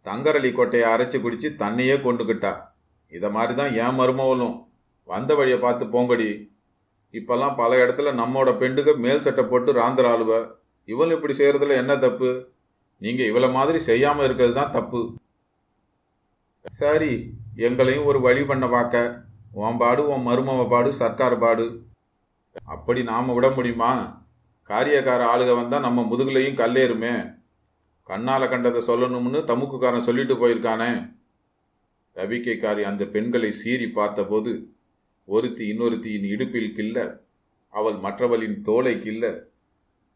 தங்கரளி 0.06 0.50
கொட்டையை 0.52 0.86
அரைச்சி 0.92 1.18
குடிச்சு 1.24 1.48
தன்னையே 1.62 1.96
கொண்டுக்கிட்டா 2.04 2.52
இதை 3.12 3.28
மாதிரி 3.36 3.54
தான் 3.60 3.74
ஏன் 3.84 3.98
மருமவளும் 3.98 4.56
வந்த 5.08 5.30
வழியை 5.38 5.58
பார்த்து 5.64 5.84
போங்கடி. 5.94 6.28
இப்போல்லாம் 7.14 7.58
பல 7.60 7.70
இடத்துல 7.82 8.12
நம்மோட 8.20 8.50
பெண்டுக 8.60 8.94
மேல் 9.04 9.24
சட்டை 9.24 9.44
போட்டு 9.44 9.70
ராந்திராளுவ. 9.80 10.32
இவள் 10.88 11.14
இப்படி 11.16 11.34
செய்கிறதுல 11.38 11.76
என்ன 11.82 11.92
தப்பு? 12.04 12.30
நீங்கள் 13.02 13.28
இவளை 13.30 13.48
மாதிரி 13.56 13.78
செய்யாமல் 13.88 14.26
இருக்கிறது 14.26 14.54
தான் 14.60 14.74
தப்பு. 14.76 15.00
சரி 16.80 17.12
எங்களையும் 17.68 18.08
ஒரு 18.10 18.18
வழி 18.26 18.42
பண்ண 18.50 18.64
பார்க்க 18.76 19.02
உன் 19.52 19.76
பாடு 19.76 20.08
உன் 20.08 20.26
மருமவ 20.26 20.68
பாடு 20.68 20.92
சர்க்கார் 20.92 21.38
பாடு. 21.38 21.82
அப்படி 22.64 23.02
நாம் 23.02 23.34
விட 23.34 23.50
முடியுமா? 23.50 23.92
காரியக்கார 24.68 25.22
ஆளுக 25.32 25.54
வந்தால் 25.56 25.80
நம்ம 25.80 26.02
முதுகுலையும் 26.02 26.60
கல்லேறுமே. 26.60 27.38
கண்ணால் 28.02 28.48
கண்டதை 28.48 28.82
சொல்லணும்னு 28.82 29.40
தமுக்குக்காரன் 29.50 30.06
சொல்லிட்டு 30.08 30.34
போயிருக்கானே. 30.34 31.18
ரவிக்கைக்காரி 32.14 32.82
அந்த 32.82 33.06
பெண்களை 33.06 33.50
சீறி 33.50 33.88
பார்த்தபோது 33.88 34.52
ஒருத்தி 35.24 35.64
இன்னொருத்தியின் 35.72 36.24
இடுப்பில் 36.24 36.74
கில்ல 36.76 37.20
அவள் 37.68 37.96
மற்றவளின் 37.96 38.62
தோலை 38.62 38.94
கில்ல 38.96 39.42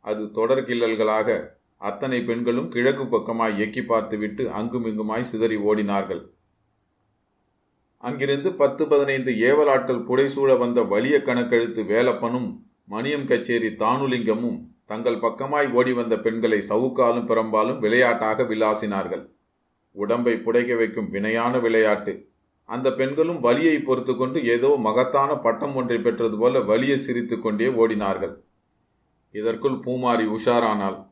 அது 0.01 0.31
தொடர் 0.31 0.63
கிள்ளல்களாக 0.65 1.29
அத்தனை 1.77 2.23
பெண்களும் 2.23 2.69
கிழக்கு 2.69 3.05
பக்கமாய் 3.05 3.59
எக்கி 3.59 3.83
பார்த்துவிட்டு 3.85 4.45
அங்குமிங்குமாய் 4.51 5.21
சிதறி 5.21 5.57
ஓடினார்கள். 5.57 6.23
அங்கிருந்து 8.05 8.53
பத்து 8.53 8.87
பதினைந்து 8.87 9.33
ஏவலாட்கள் 9.33 10.07
புடைசூழ 10.09 10.59
வந்த 10.59 10.83
வலிய 10.83 11.19
கணக்கெழுத்து 11.19 11.83
வேலப்பனும் 11.83 12.61
மணியம் 12.91 13.25
கச்சேரி 13.25 13.69
தானுலிங்கமும் 13.69 14.59
தங்கள் 14.85 15.15
பக்கமாய் 15.15 15.73
ஓடி 15.73 15.93
வந்த 15.93 16.19
பெண்களை 16.19 16.59
சவுக்காலும் 16.69 17.29
பிறம்பாலும் 17.29 17.79
விளையாட்டாக 17.79 18.43
விளாசினார்கள். 18.43 19.29
உடம்பை 19.91 20.33
புடைக்க 20.33 20.77
வைக்கும் 20.77 21.13
வினையான 21.13 21.61
விளையாட்டு. 21.61 22.29
அந்த 22.65 22.93
பெண்களும் 22.93 23.41
வலியை 23.41 23.79
பொறுத்து 23.79 24.17
கொண்டு 24.17 24.47
ஏதோ 24.47 24.77
மகத்தான 24.79 25.37
பட்டம் 25.37 25.75
ஒன்றை 25.75 25.99
பெற்றது 25.99 26.39
போல 26.39 26.61
வலியை 26.61 26.99
சிரித்து 26.99 27.41
கொண்டே 27.41 27.67
ஓடினார்கள். 27.67 28.35
இதற்குள் 29.33 29.73
பூமாரி 29.73 30.27
உஷாரானாள். 30.27 31.07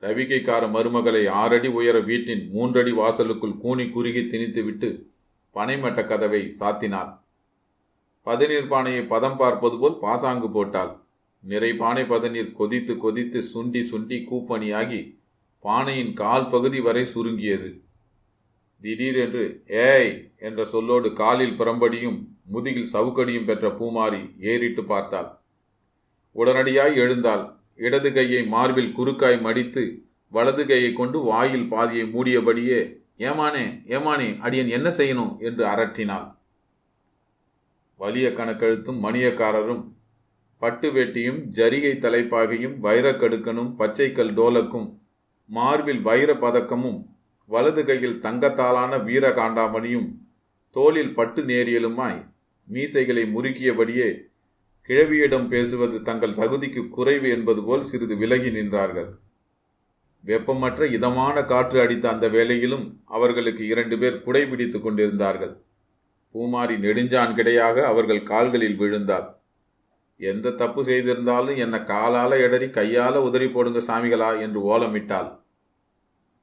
ரவிகைக்கார 0.00 0.64
மருமகளை 0.66 1.28
ஆறடி 1.28 1.68
உயர 1.68 2.00
வீட்டின் 2.00 2.50
மூன்றடி 2.52 2.90
வாசலுக்குள் 2.90 3.56
கூனி 3.56 3.88
குறுகி 3.88 4.20
திணித்துவிட்டு 4.20 5.08
பனைமட்ட 5.56 6.06
கதவை 6.06 6.42
சாத்தினாள். 6.60 7.10
பதநீர் 8.26 8.68
பானையை 8.68 9.06
பதம் 9.06 9.36
பார்ப்பது 9.36 9.78
போல் 9.78 9.98
பாசாங்கு 9.98 10.50
போட்டாள். 10.50 10.92
நிறை 11.44 11.70
பானை 11.74 12.04
பதநீர் 12.04 12.52
கொதித்து 12.52 12.96
கொதித்து 12.96 13.40
சுண்டி 13.42 13.82
சுண்டி 13.82 14.18
கூப்பணியாகி 14.30 15.00
பானையின் 15.64 16.12
கால் 16.12 16.48
பகுதி 16.48 16.80
வரை 16.80 17.04
சுருங்கியது. 17.04 17.70
திடீரென்று 18.82 19.44
ஏய்! 19.86 20.10
என்ற 20.38 20.60
சொல்லோடு 20.64 21.12
காலில் 21.12 21.58
புறம்படியும் 21.58 22.18
முதுகில் 22.44 22.92
சவுக்கடியும் 22.92 23.44
பெற்ற 23.44 23.68
பூமாரி 23.70 24.20
ஏறிட்டு 24.40 24.84
பார்த்தாள். 24.84 25.28
உடனடியாய் 26.36 26.94
எழுந்தாள். 26.94 27.44
இடது 27.76 28.12
கையை 28.12 28.46
மார்பில் 28.46 28.94
குறுக்காய் 28.98 29.40
மடித்து 29.40 29.82
வலது 30.32 30.66
கையை 30.66 30.92
கொண்டு 30.92 31.18
வாயில் 31.20 31.68
பாதியை 31.68 32.04
மூடியபடியே 32.06 32.80
ஏமானே 33.20 33.64
ஏமானே 33.94 34.28
அடியன் 34.38 34.68
என்ன 34.68 34.88
செய்யணும்? 34.88 35.32
என்று 35.38 35.62
அரற்றினாள் 35.66 36.26
வலிய 38.00 38.28
கணக்கெழுத்தும் 38.30 39.00
மணியக்காரரும் 39.02 39.82
பட்டு 40.62 40.88
வேட்டியும் 40.90 41.40
ஜரிகை 41.58 41.92
தலைப்பாகையும் 41.96 42.76
வைரக்கடுக்கனும் 42.82 43.70
பச்சைக்கல் 43.78 44.32
டோலக்கும் 44.38 44.88
மார்பில் 45.50 46.02
வைர 46.02 46.34
பதக்கமும் 46.34 46.98
வலது 47.50 47.84
கையில் 47.84 48.20
தங்கத்தாலான 48.20 48.92
வீரகாண்டாமணியும் 49.08 50.08
தோளில் 50.70 51.14
பட்டு 51.14 51.42
நேரியலுமாய் 51.42 52.18
மீசைகளை 52.68 53.24
முறுக்கியபடியே 53.36 54.08
கிழவியிடம் 54.88 55.48
பேசுவது 55.48 56.02
தங்கள் 56.02 56.38
தகுதிக்கு 56.40 56.88
குறைவு 56.88 57.28
என்பது 57.28 57.62
போல் 57.64 57.82
சிறிது 57.82 58.16
விலகி 58.16 58.50
நின்றார்கள். 58.50 59.10
வெப்பமற்ற 60.26 60.92
இதமான 60.92 61.44
காற்று 61.44 61.80
அடித்த 61.80 62.08
அந்த 62.08 62.28
வேளையிலும் 62.28 62.96
அவர்களுக்கு 63.04 63.66
இரண்டு 63.66 63.98
பேர் 63.98 64.22
குடை 64.22 64.46
பிடித்துக் 64.46 64.82
கொண்டிருந்தார்கள். 64.82 65.60
பூமாரி 66.34 66.78
நெடுஞ்சான் 66.78 67.34
கிடையாக 67.34 67.82
அவர்கள் 67.82 68.22
கால்களில் 68.22 68.76
விழுந்தாள். 68.76 69.34
எந்த 70.16 70.50
தப்பு 70.50 70.84
செய்திருந்தாலும் 70.84 71.56
என்னை 71.56 71.78
காலால 71.78 72.30
எடறி 72.30 72.66
கையால 72.66 73.14
உதறி 73.14 73.48
போடுங்க 73.48 73.78
சாமிகளா 73.78 74.40
என்று 74.40 74.60
ஓலமிட்டாள். 74.60 75.38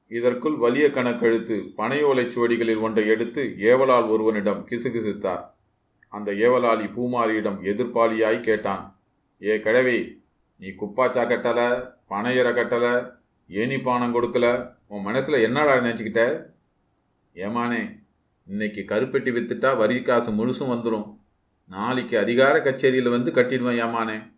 இதற்குள் 0.08 0.56
வலிய 0.56 0.90
கணக்கெழுத்து 0.90 1.56
பனையோலை 1.76 2.24
சுவடிகளில் 2.28 2.80
ஒன்றை 2.80 3.06
எடுத்து 3.06 3.54
ஏவலால் 3.58 4.08
ஒருவனிடம் 4.08 4.66
கிசுகிசுத்தார். 4.70 5.44
அந்த 6.08 6.32
ஏவலாளி 6.32 6.86
பூமாரியிடம் 6.96 7.60
எதிர்ப்பாளியாய் 7.62 8.40
கேட்டான். 8.40 9.00
ஏ 9.42 9.60
கிழவி 9.60 10.22
நீ 10.58 10.68
குப்பாச்சா 10.68 11.24
கட்டல? 11.24 11.60
பனையிற 12.10 12.52
கட்டல? 12.52 13.17
ஏனி 13.48 13.82
பானம் 13.82 14.14
கொடுக்கல? 14.14 14.76
உன் 14.88 15.02
மனசில் 15.02 15.42
என்னடா 15.42 15.74
நினச்சிக்கிட்ட? 15.74 16.44
ஏமானே 17.34 18.02
இன்னைக்கு 18.46 18.84
கருப்பெட்டி 18.86 19.30
வித்துட்டா 19.30 19.76
வரி 19.76 20.02
காசு 20.02 20.30
முழுசும் 20.30 20.72
வந்துடும் 20.72 21.16
நாளைக்கு 21.66 22.18
அதிகார 22.18 22.58
கச்சேரியில் 22.58 23.10
வந்து 23.10 23.30
கட்டிடுவேன் 23.30 23.80
ஏமானே. 23.80 24.32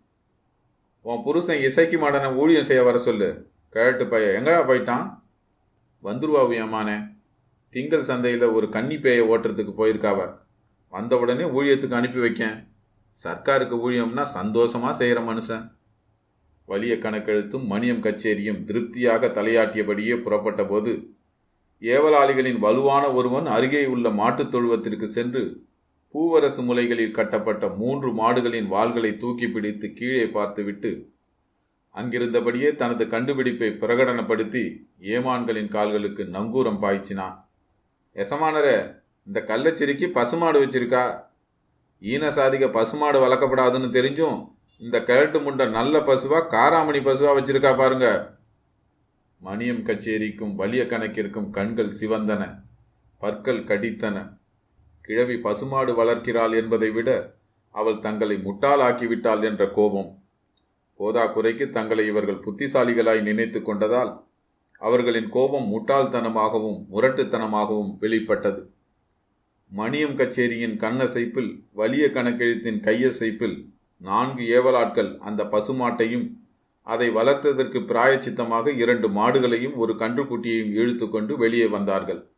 உன் 1.02 1.22
புருஷன் 1.22 1.60
இசைக்கு 1.60 1.98
மாடனை 1.98 2.34
ஊழியம் 2.34 2.64
செய்ய 2.64 2.82
வர 2.82 2.98
சொல்லு. 2.98 3.50
கேட்டு 3.68 4.06
பைய 4.06 4.40
எங்கடா 4.40 4.70
போயிட்டான்? 4.70 5.20
வந்துருவாவு 6.02 6.54
ஏமானே. 6.54 7.18
திங்கள் 7.70 8.02
சந்தையில் 8.02 8.42
ஒரு 8.42 8.68
கன்னி 8.68 8.94
பேயை 8.94 9.24
ஓட்டுறதுக்கு 9.24 9.72
போயிருக்காவ. 9.78 10.38
வந்த 10.90 11.18
உடனே 11.18 11.42
ஊழியத்துக்கு 11.42 11.94
அனுப்பி 11.94 12.18
வைக்கேன். 12.18 12.68
சர்க்காருக்கு 13.24 13.76
ஊழியம்னா 13.88 14.22
சந்தோஷமாக 14.22 14.94
செய்கிற 14.94 15.20
மனுஷன். 15.20 15.79
வலிய 16.70 16.94
கணக்கெழுத்தும் 16.94 17.64
மணியம் 17.70 18.00
கச்சேரியும் 18.00 18.64
திருப்தியாக 18.64 19.26
தலையாட்டியபடியே 19.26 20.16
புறப்பட்டபோது 20.24 20.92
ஏவலாளிகளின் 21.80 22.58
வலுவான 22.58 23.04
ஒருவன் 23.12 23.46
அருகே 23.46 23.86
உள்ள 23.86 24.10
மாட்டுத் 24.10 24.54
தொழுவத்திற்கு 24.54 25.02
சென்று 25.02 25.42
பூவரசு 26.14 26.60
முலைகளில் 26.66 27.10
கட்டப்பட்ட 27.10 27.68
மூன்று 27.68 28.10
மாடுகளின் 28.14 28.68
வாள்களை 28.72 29.16
தூக்கி 29.16 29.48
பிடித்து 29.48 29.92
கீழே 29.92 30.26
பார்த்துவிட்டு 30.28 30.92
அங்கிருந்தபடியே 31.94 32.74
தனது 32.74 33.04
கண்டுபிடிப்பை 33.08 33.68
பிரகடனப்படுத்தி 33.80 34.64
ஏமான்களின் 35.14 35.68
கால்களுக்கு 35.68 36.22
நங்கூரம் 36.22 36.80
பாய்ச்சினான். 36.82 37.36
எசமானரே 38.16 38.76
இந்த 39.26 39.44
கள்ளச்சிரிக்கு 39.46 40.08
பசுமாடு 40.08 40.66
வச்சிருக்கா? 40.66 41.04
ஈனசாதிக 42.02 42.72
பசுமாடு 42.72 43.18
வளர்க்கப்படாதுன்னு 43.20 43.94
தெரிஞ்சும் 43.98 44.38
இந்த 44.80 45.02
கிழட்டு 45.02 45.38
முண்டை 45.40 45.70
நல்ல 45.70 45.98
பசுவா 45.98 46.38
காராமணி 46.48 47.02
பசுவாக 47.02 47.40
வச்சிருக்கா 47.40 47.76
பாருங்க. 47.76 48.38
மணியம் 49.44 49.82
கச்சேரிக்கும் 49.82 50.54
வலிய 50.54 50.84
கணக்கிற்கும் 50.84 51.50
கண்கள் 51.50 51.92
சிவந்தன 52.00 52.62
பற்கள் 53.18 53.64
கடித்தன. 53.64 54.38
கிழவி 55.00 55.36
பசுமாடு 55.36 56.04
வளர்க்கிறாள் 56.04 56.54
என்பதை 56.54 56.90
விட 56.90 57.38
அவள் 57.70 57.98
தங்களை 57.98 58.36
முட்டாளாக்கிவிட்டாள் 58.36 59.44
என்ற 59.44 59.70
கோபம். 59.70 60.18
போதா 60.94 61.26
குறைக்கு 61.26 61.70
தங்களை 61.70 62.06
இவர்கள் 62.06 62.42
புத்திசாலிகளாய் 62.46 63.22
நினைத்து 63.22 63.60
கொண்டதால் 63.60 64.22
அவர்களின் 64.78 65.28
கோபம் 65.28 65.70
முட்டாள்தனமாகவும் 65.72 66.86
முரட்டுத்தனமாகவும் 66.92 67.98
வெளிப்பட்டது. 67.98 68.70
மணியம் 69.76 70.14
கச்சேரியின் 70.14 70.76
கண்ணசைப்பில் 70.76 71.64
வலிய 71.72 72.06
கணக்கெழுத்தின் 72.06 72.80
கையசைப்பில் 72.80 73.69
நான்கு 74.00 74.42
ஏவலாட்கள் 74.42 75.18
அந்த 75.18 75.44
பசுமாட்டையும் 75.44 76.26
அதை 76.82 77.10
வளர்த்ததற்கு 77.10 77.78
பிராயச்சித்தமாக 77.86 78.72
இரண்டு 78.72 79.08
மாடுகளையும் 79.08 79.74
ஒரு 79.74 79.92
கன்றுக்குட்டியையும் 79.92 80.72
இழுத்து 80.72 81.10
கொண்டு 81.10 81.36
வெளியே 81.36 81.66
வந்தார்கள். 81.66 82.30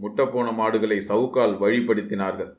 முட்டப்போன 0.00 0.54
மாடுகளை 0.54 0.98
சவுக்கால் 1.08 1.54
வழிப்படுத்தினார்கள். 1.58 2.56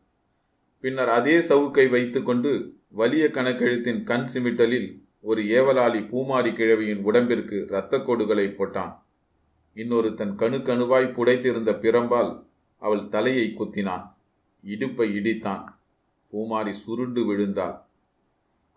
பின்னர் 0.80 1.10
அதே 1.10 1.38
சவுக்கை 1.38 1.89
வைத்துக்கொண்டு 1.89 2.80
வலிய 2.88 3.26
கணக்கெழுத்தின் 3.28 4.04
கண் 4.04 4.28
சிமிட்டலில் 4.34 5.06
ஒரு 5.21 5.41
ஏவலாளி 5.43 6.02
பூமாரி 6.08 6.54
கிழவியின் 6.54 7.04
உடம்பிற்கு 7.04 7.65
இரத்த 7.67 7.97
கோடுகளை 7.97 8.45
போட்டான். 8.47 8.93
இன்னொரு 9.73 10.13
தன் 10.13 10.36
கணு 10.36 10.60
கணுவாய் 10.60 11.13
புடைத்திருந்த 11.13 11.71
பிரம்பால் 11.82 12.45
அவள் 12.78 13.08
தலையை 13.08 13.54
குத்தினான். 13.60 14.06
இடுப்பை 14.63 15.08
இடித்தான். 15.17 15.63
பூமாரி 16.34 16.71
சுருண்டு 16.71 17.23
விழுந்தாள். 17.26 17.76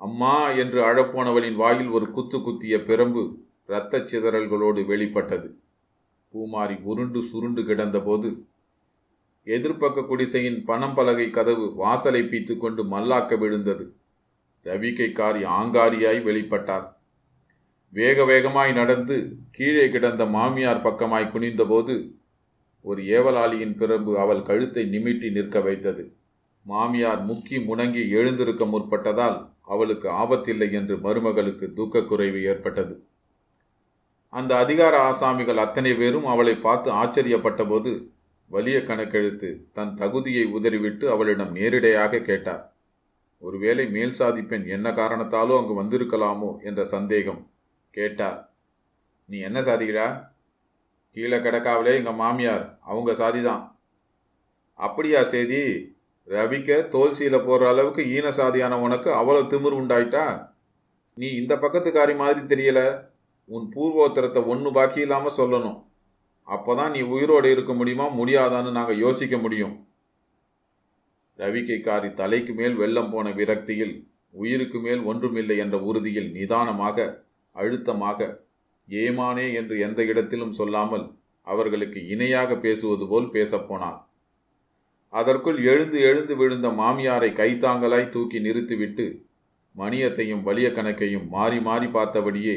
அம்மா 0.01 0.35
என்று 0.49 0.81
அழப்போனவளின் 0.83 1.55
வாயில் 1.55 1.89
ஒரு 1.89 2.11
குத்து 2.11 2.39
குத்திய 2.41 2.77
பிரம்பு 2.77 3.23
இரத்தச் 3.69 4.09
சிதறல்களோடு 4.11 4.87
வெளிப்பட்டது. 4.87 5.49
பூமாரி 6.33 6.77
உருண்டு 6.83 7.23
சுருண்டு 7.23 7.63
கிடந்தபோது 7.63 8.29
எதிர்ப்பக்க 9.47 10.07
குடிசையின் 10.07 10.65
பணம் 10.65 10.95
பலகை 10.95 11.31
கதவு 11.31 11.75
வாசலை 11.75 12.23
பீத்து 12.23 12.57
கொண்டு 12.57 12.85
மல்லாக்க 12.85 13.39
விழுந்தது. 13.39 13.85
ரவிக்கைக்காரி 14.65 15.43
ஆங்காரியாய் 15.59 16.21
வெளிப்பட்டார். 16.29 16.87
வேக 17.93 18.25
வேகமாய் 18.25 18.73
நடந்து 18.73 19.17
கீழே 19.51 19.89
கிடந்த 19.89 20.25
மாமியார் 20.27 20.83
பக்கமாய் 20.83 21.33
குனிந்தபோது 21.33 21.95
ஒரு 22.85 23.03
ஏவலாளியின் 23.03 23.77
பிறம்பு 23.77 24.19
அவள் 24.19 24.43
கழுத்தை 24.43 24.85
நிமிட்டி 24.87 25.31
நிற்க 25.31 25.61
வைத்தது. 25.61 26.05
மாமியார் 26.67 27.23
முக்கி 27.27 27.59
முணங்கி 27.65 28.09
எழுந்திருக்க 28.09 28.65
முற்பட்டதால் 28.65 29.39
அவளுக்கு 29.75 30.09
ஆபத்தில்லை 30.23 30.69
என்று 30.79 30.95
மருமகளுக்கு 30.97 31.67
தூக்கக்குறைவு 31.77 32.41
ஏற்பட்டது. 32.45 32.95
அந்த 34.33 34.53
அதிகார 34.57 34.95
ஆசாமிகள் 35.09 35.63
அத்தனை 35.65 35.93
பேரும் 35.95 36.27
அவளை 36.27 36.55
பார்த்து 36.67 36.89
ஆச்சரியப்பட்டபோது 37.03 37.93
வலிய 38.51 38.79
கணக்கெழுத்து 38.81 39.49
தன் 39.73 39.95
தகுதியை 39.95 40.45
உதறிவிட்டு 40.57 41.07
அவளிடம் 41.11 41.53
நேரிடையாக 41.53 42.23
கேட்டார். 42.29 42.63
ஒருவேளை 43.43 43.85
மேல் 43.97 44.17
சாதி 44.21 44.43
பெண் 44.43 44.67
என்ன 44.77 44.89
காரணத்தாலோ 44.91 45.55
அங்கு 45.59 45.75
வந்திருக்கலாமோ 45.83 46.51
என்ற 46.63 46.81
சந்தேகம் 46.95 47.43
கேட்டார். 47.95 48.39
நீ 49.29 49.39
என்ன 49.49 49.59
சாதிக்கிறா 49.61 50.07
கீழே 51.17 51.39
கிடக்காவலே 51.39 51.93
எங்கள் 52.01 52.21
மாமியார் 52.23 52.65
அவங்க 52.83 53.13
சாதிதான். 53.23 53.65
அப்படியா 54.79 55.23
சேதி 55.33 55.63
ரவிக்க 56.31 56.81
தோல்சியில் 56.95 57.45
போடுற 57.47 57.69
அளவுக்கு 57.73 58.03
ஈன 58.17 58.27
சாதியான 58.39 58.75
உனக்கு 58.87 59.11
அவ்வளோ 59.11 59.41
திமிர் 59.53 59.77
உண்டாயிட்டா? 59.81 60.25
நீ 61.19 61.29
இந்த 61.41 61.55
பக்கத்துக்காரி 61.55 62.15
மாதிரி 62.15 62.43
தெரியல. 62.53 62.81
உன் 63.49 63.65
பூர்வோத்தரத்தை 63.75 64.41
ஒன்று 64.53 64.71
பாக்கி 64.73 65.01
இல்லாமல் 65.01 65.37
சொல்லணும். 65.39 65.79
அப்போ 66.49 66.73
தான் 66.75 66.93
நீ 66.97 67.01
உயிரோடு 67.15 67.49
இருக்க 67.51 67.73
முடியுமா 67.73 68.07
முடியாதான்னு 68.19 68.71
நாங்கள் 68.71 69.03
யோசிக்க 69.05 69.37
முடியும். 69.39 69.75
ரவிக்கைக்காரி 71.39 72.09
தலைக்கு 72.15 72.53
மேல் 72.55 72.77
வெள்ளம் 72.77 73.11
போன 73.11 73.31
விரக்தியில் 73.31 73.95
உயிருக்கு 74.35 74.79
மேல் 74.81 75.03
ஒன்றுமில்லை 75.05 75.57
என்ற 75.57 75.77
உறுதியில் 75.81 76.31
நிதானமாக 76.33 77.07
அழுத்தமாக 77.57 78.29
ஏமானே 78.89 79.47
என்று 79.53 79.75
எந்த 79.79 80.01
இடத்திலும் 80.05 80.53
சொல்லாமல் 80.53 81.07
அவர்களுக்கு 81.47 82.01
இணையாக 82.09 82.57
பேசுவது 82.57 83.05
போல் 83.07 83.29
பேசப்போனாள் 83.33 83.99
அதற்குள் 85.13 85.59
எழுந்து 85.63 85.99
எழுந்து 86.01 86.35
விழுந்த 86.37 86.69
மாமியாரை 86.81 87.31
கைத்தாங்கலாய் 87.41 88.13
தூக்கி 88.15 88.39
நிறுத்திவிட்டு 88.41 89.07
மணியத்தையும் 89.77 90.45
வலிய 90.49 90.69
கணக்கையும் 90.77 91.27
மாறி 91.29 91.59
மாறி 91.61 91.87
பார்த்தபடியே 91.87 92.55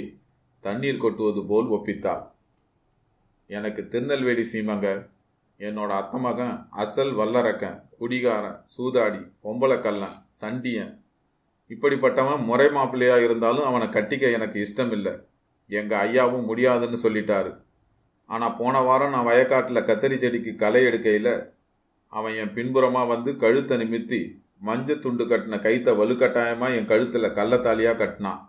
தண்ணீர் 0.63 1.01
கொட்டுவது 1.03 1.41
போல் 1.45 1.69
ஒப்பித்தாள். 1.75 2.21
எனக்கு 3.49 3.81
திருநெல்வேலி 3.87 4.45
சீமங்க 4.51 4.87
என்னோட 5.59 5.91
அத்த 6.01 6.17
மகன் 6.17 6.53
அசல் 6.83 7.13
வல்லரக்கன் 7.19 7.79
குடிகாரன் 7.99 8.59
சூதாடி 8.73 9.21
பொம்பளக்கல்லன் 9.43 10.15
சண்டியன் 10.41 10.93
இப்படிப்பட்டவன் 11.71 12.41
முறை 12.49 12.67
மாப்பிள்ளையா 12.77 13.17
இருந்தாலும் 13.25 13.67
அவனை 13.69 13.87
கட்டிக்க 13.87 14.31
எனக்கு 14.37 14.57
இஷ்டம் 14.65 14.93
இல்லை 14.97 15.13
எங்கள் 15.69 16.01
ஐயாவும் 16.05 16.47
முடியாதுன்னு 16.49 16.97
சொல்லிட்டாரு. 17.03 17.51
ஆனால் 18.29 18.57
போன 18.59 18.81
வாரம் 18.81 19.13
நான் 19.15 19.29
வயக்காட்டில் 19.29 19.87
கத்தரி 19.89 20.17
செடிக்கு 20.17 20.51
களை 20.55 20.81
எடுக்கையில் 20.85 21.33
அவன் 22.17 22.35
என் 22.41 22.55
பின்புறமாக 22.55 23.11
வந்து 23.13 23.31
கழுத்தை 23.43 23.75
நிமித்தி 23.81 24.21
மஞ்சள் 24.67 25.03
துண்டு 25.03 25.23
கட்டின 25.29 25.55
கைத்தை 25.63 25.91
வலுக்கட்டாயமாக 25.99 26.75
என் 26.77 26.89
கழுத்தில் 26.91 27.35
கள்ளத்தாலியாக 27.37 27.99
கட்டினான். 28.01 28.41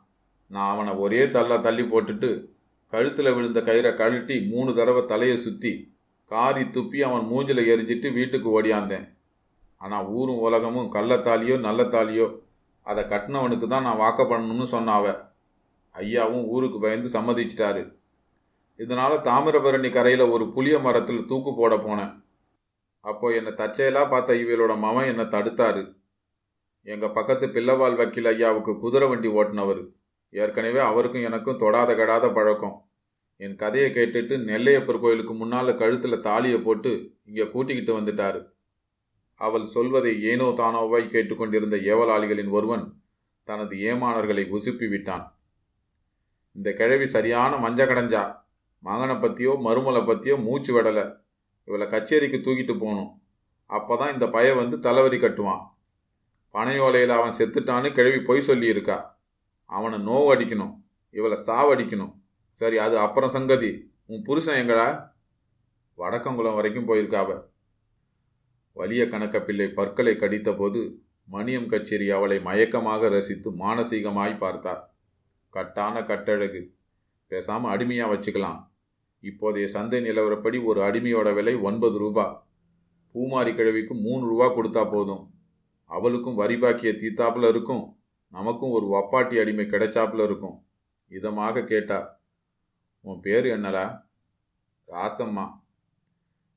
நான் 0.51 0.73
அவனை 0.73 0.93
ஒரே 1.05 1.23
தள்ள 1.37 1.53
தள்ளி 1.67 1.85
போட்டுட்டு 1.93 2.31
கழுத்தில் 2.93 3.35
விழுந்த 3.37 3.61
கயிறை 3.69 3.93
கழட்டி 4.01 4.37
மூணு 4.51 4.71
தடவை 4.79 5.03
தலையை 5.13 5.37
சுற்றி 5.45 5.73
காரி 6.31 6.65
துப்பி 6.75 6.99
அவன் 7.07 7.25
மூஞ்சில் 7.31 7.69
எரிஞ்சிட்டு 7.73 8.09
வீட்டுக்கு 8.19 8.49
ஓடியாந்தேன் 8.59 9.07
ஆனால் 9.81 10.09
ஊரும் 10.19 10.43
உலகமும் 10.47 10.93
கள்ளத்தாலியோ 10.97 11.57
நல்லத்தாலியோ 11.67 12.27
அதை 12.87 13.03
கட்டினவனுக்கு 13.13 13.67
தான் 13.69 13.87
நான் 13.87 14.03
வாக்க 14.03 14.23
பண்ணணும்னு 14.31 14.67
சொன்னாவ 14.75 15.07
ஐயாவும் 15.95 16.47
ஊருக்கு 16.55 16.79
பயந்து 16.85 17.09
சம்மதிச்சிட்டாரு. 17.17 17.83
இதனால் 18.81 19.25
தாமிரபரணி 19.29 19.91
கரையில் 19.97 20.33
ஒரு 20.35 20.45
புளிய 20.55 20.77
மரத்தில் 20.87 21.27
தூக்கு 21.31 21.51
போட 21.61 21.75
போனேன். 21.77 22.13
அப்போ 23.05 23.27
என்னை 23.35 23.53
தற்செயலாக 23.53 24.07
பார்த்த 24.09 24.35
இவளோட 24.35 24.73
மவன் 24.85 25.11
என்னை 25.13 25.25
தடுத்தாரு. 25.25 25.83
எங்கள் 26.83 27.11
பக்கத்து 27.11 27.47
பிள்ளவால் 27.47 27.97
வக்கீல் 27.97 28.31
ஐயாவுக்கு 28.31 28.73
குதிரை 28.79 29.09
வண்டி 29.09 29.29
ஓட்டினவர். 29.29 29.83
ஏற்கனவே 30.31 30.79
அவருக்கும் 30.79 31.23
எனக்கும் 31.23 31.59
தொடாத 31.59 31.91
கடாத 31.95 32.33
பழக்கம். 32.33 32.77
என் 33.37 33.57
கதையை 33.57 33.89
கேட்டுட்டு 33.91 34.35
நெல்லையப்பர் 34.39 35.01
கோயிலுக்கு 35.01 35.35
முன்னால் 35.35 35.77
கழுத்தில் 35.77 36.19
தாலியை 36.19 36.59
போட்டு 36.59 36.91
இங்கே 37.25 37.47
கூட்டிக்கிட்டு 37.51 38.01
வந்துட்டார். 38.01 38.39
அவள் 39.41 39.65
சொல்வதை 39.65 40.13
ஏனோ 40.23 40.47
தானோவாய் 40.61 41.13
கேட்டுக்கொண்டிருந்த 41.15 41.77
ஏவலாளிகளின் 41.77 42.49
ஒருவன் 42.49 42.85
தனது 43.49 43.77
ஏமானர்களை 43.91 44.45
உசுப்பி 44.51 44.89
விட்டான். 44.89 45.25
இந்த 46.57 46.73
கிழவி 46.73 47.07
சரியான 47.07 47.57
மஞ்ச 47.57 47.81
கடைஞ்சா. 47.87 48.25
மகனை 48.79 49.17
பற்றியோ 49.17 49.53
மருமலை 49.65 50.03
பற்றியோ 50.07 50.37
மூச்சு 50.37 50.73
விடலை. 50.77 51.05
இவளை 51.65 51.87
கச்சேரிக்கு 51.87 52.39
தூக்கிட்டு 52.39 52.75
போகணும். 52.79 53.11
அப்போ 53.67 53.97
தான் 53.97 54.13
இந்த 54.13 54.27
பய 54.29 54.55
வந்து 54.55 54.77
தலைவரி 54.77 55.19
கட்டுவான். 55.21 55.63
பனையோலையில் 56.55 57.15
அவன் 57.19 57.37
செத்துட்டான்னு 57.39 57.93
கிழவி 57.93 58.21
பொய் 58.21 58.47
சொல்லியிருக்கா. 58.47 58.99
அவனை 59.65 59.99
நோவு 59.99 60.29
அடிக்கணும் 60.35 60.75
இவளை 61.11 61.39
சாவடிக்கணும். 61.47 62.13
சரி 62.51 62.79
அது 62.79 62.99
அப்புறம் 62.99 63.35
சங்கதி. 63.37 63.71
உன் 64.07 64.23
புருஷன் 64.23 64.61
எங்கடா? 64.63 64.89
வடக்கங்குளம் 65.99 66.55
வரைக்கும் 66.55 66.89
போயிருக்காவ 66.89 67.31
வலிய 68.77 69.03
கணக்க 69.05 69.37
பிள்ளை 69.45 69.67
பற்களை 69.69 70.17
கடித்த 70.17 70.53
போது 70.53 70.81
மணியம் 71.33 71.67
கச்சேரி 71.67 72.11
அவளை 72.11 72.39
மயக்கமாக 72.39 73.09
ரசித்து 73.09 73.51
மானசீகமாய் 73.51 74.39
பார்த்தார் 74.39 74.83
கட்டான 75.53 76.01
கட்டழகு. 76.01 76.63
பேசாம 77.31 77.69
அடிமையா 77.75 78.07
வச்சுக்கலாம். 78.13 78.59
இப்போதைய 79.25 79.65
சந்தை 79.65 80.05
நிலவரப்படி 80.05 80.65
ஒரு 80.65 80.81
அடிமையோட 80.81 81.35
விலை 81.35 81.55
ஒன்பது 81.55 81.99
ரூபா. 81.99 82.47
பூமாரி 83.15 83.55
கிழவிக்கு 83.55 83.95
மூணு 83.95 84.27
ரூபா 84.27 84.57
கொடுத்தா 84.57 84.91
போதும். 84.91 85.31
அவளுக்கும் 85.85 86.35
வரி 86.35 86.59
பாக்கிய 86.59 86.93
தீத்தாப்புல 86.93 87.49
இருக்கும். 87.49 87.97
நமக்கும் 88.31 88.71
ஒரு 88.71 88.87
வப்பாட்டி 88.87 89.41
அடிமை 89.41 89.65
கிடைச்சாப்புல 89.65 90.25
இருக்கும். 90.25 90.67
இதமாக 91.11 91.65
கேட்டா 91.65 92.21
உன் 93.01 93.21
பேர் 93.21 93.45
என்னடா? 93.45 94.09
ராசம்மா. 94.89 95.51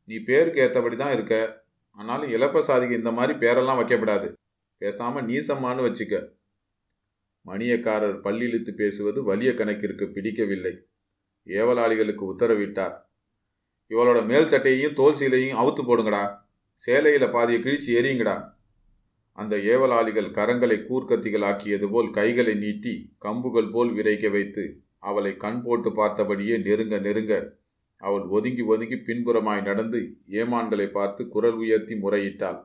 நீ 0.06 0.20
பேருக்கு 0.20 0.62
ஏற்றபடி 0.62 0.96
தான் 0.96 1.14
இருக்க. 1.14 1.66
ஆனாலும் 1.92 2.30
இலப்பசாதிக்கு 2.30 2.92
இந்த 2.92 3.12
மாதிரி 3.12 3.40
பேரெல்லாம் 3.40 3.80
வைக்கப்படாது. 3.80 4.36
பேசாம 4.80 5.22
நீசம்மான்னு 5.24 5.86
வச்சுக்க. 5.88 6.36
மணியக்காரர் 7.46 8.22
பல்லிழுத்து 8.24 8.72
பேசுவது 8.72 9.24
வலிய 9.24 9.52
கணக்கிற்கு 9.52 10.12
பிடிக்கவில்லை. 10.12 10.87
ஏவலாளிகளுக்கு 11.48 12.24
உத்தரவிட்டார். 12.34 12.96
இவளோட 13.92 14.20
மேல் 14.26 14.52
சட்டையையும் 14.52 14.94
தோல் 14.94 15.20
சீலையும் 15.20 15.60
அவுத்து 15.62 15.84
போடுங்கடா. 15.84 16.24
சேலையில் 16.80 17.32
பாதியை 17.32 17.60
கிழிச்சு 17.62 17.92
எரியுங்கடா 18.00 18.56
அந்த 19.38 19.56
ஏவலாளிகள் 19.56 20.30
கரங்களை 20.38 20.78
கூர்க்கத்திகள் 20.84 21.46
ஆக்கியது 21.46 21.88
போல் 21.90 22.10
கைகளை 22.10 22.54
நீட்டி 22.54 22.94
கம்புகள் 23.20 23.72
போல் 23.72 23.92
விரைக்க 23.94 24.32
வைத்து 24.32 24.64
அவளை 25.00 25.32
கண் 25.38 25.62
போட்டு 25.62 25.90
பார்த்தபடியே 25.90 26.56
நெருங்க 26.62 26.98
நெருங்க 27.00 27.34
அவள் 27.98 28.22
ஒதுங்கி 28.22 28.62
ஒதுங்கி 28.62 28.96
பின்புறமாய் 28.96 29.62
நடந்து 29.64 30.00
ஏமான்களை 30.30 30.88
பார்த்து 30.92 31.28
குரல் 31.28 31.54
உயர்த்தி 31.54 31.96
முறையிட்டாள். 31.96 32.60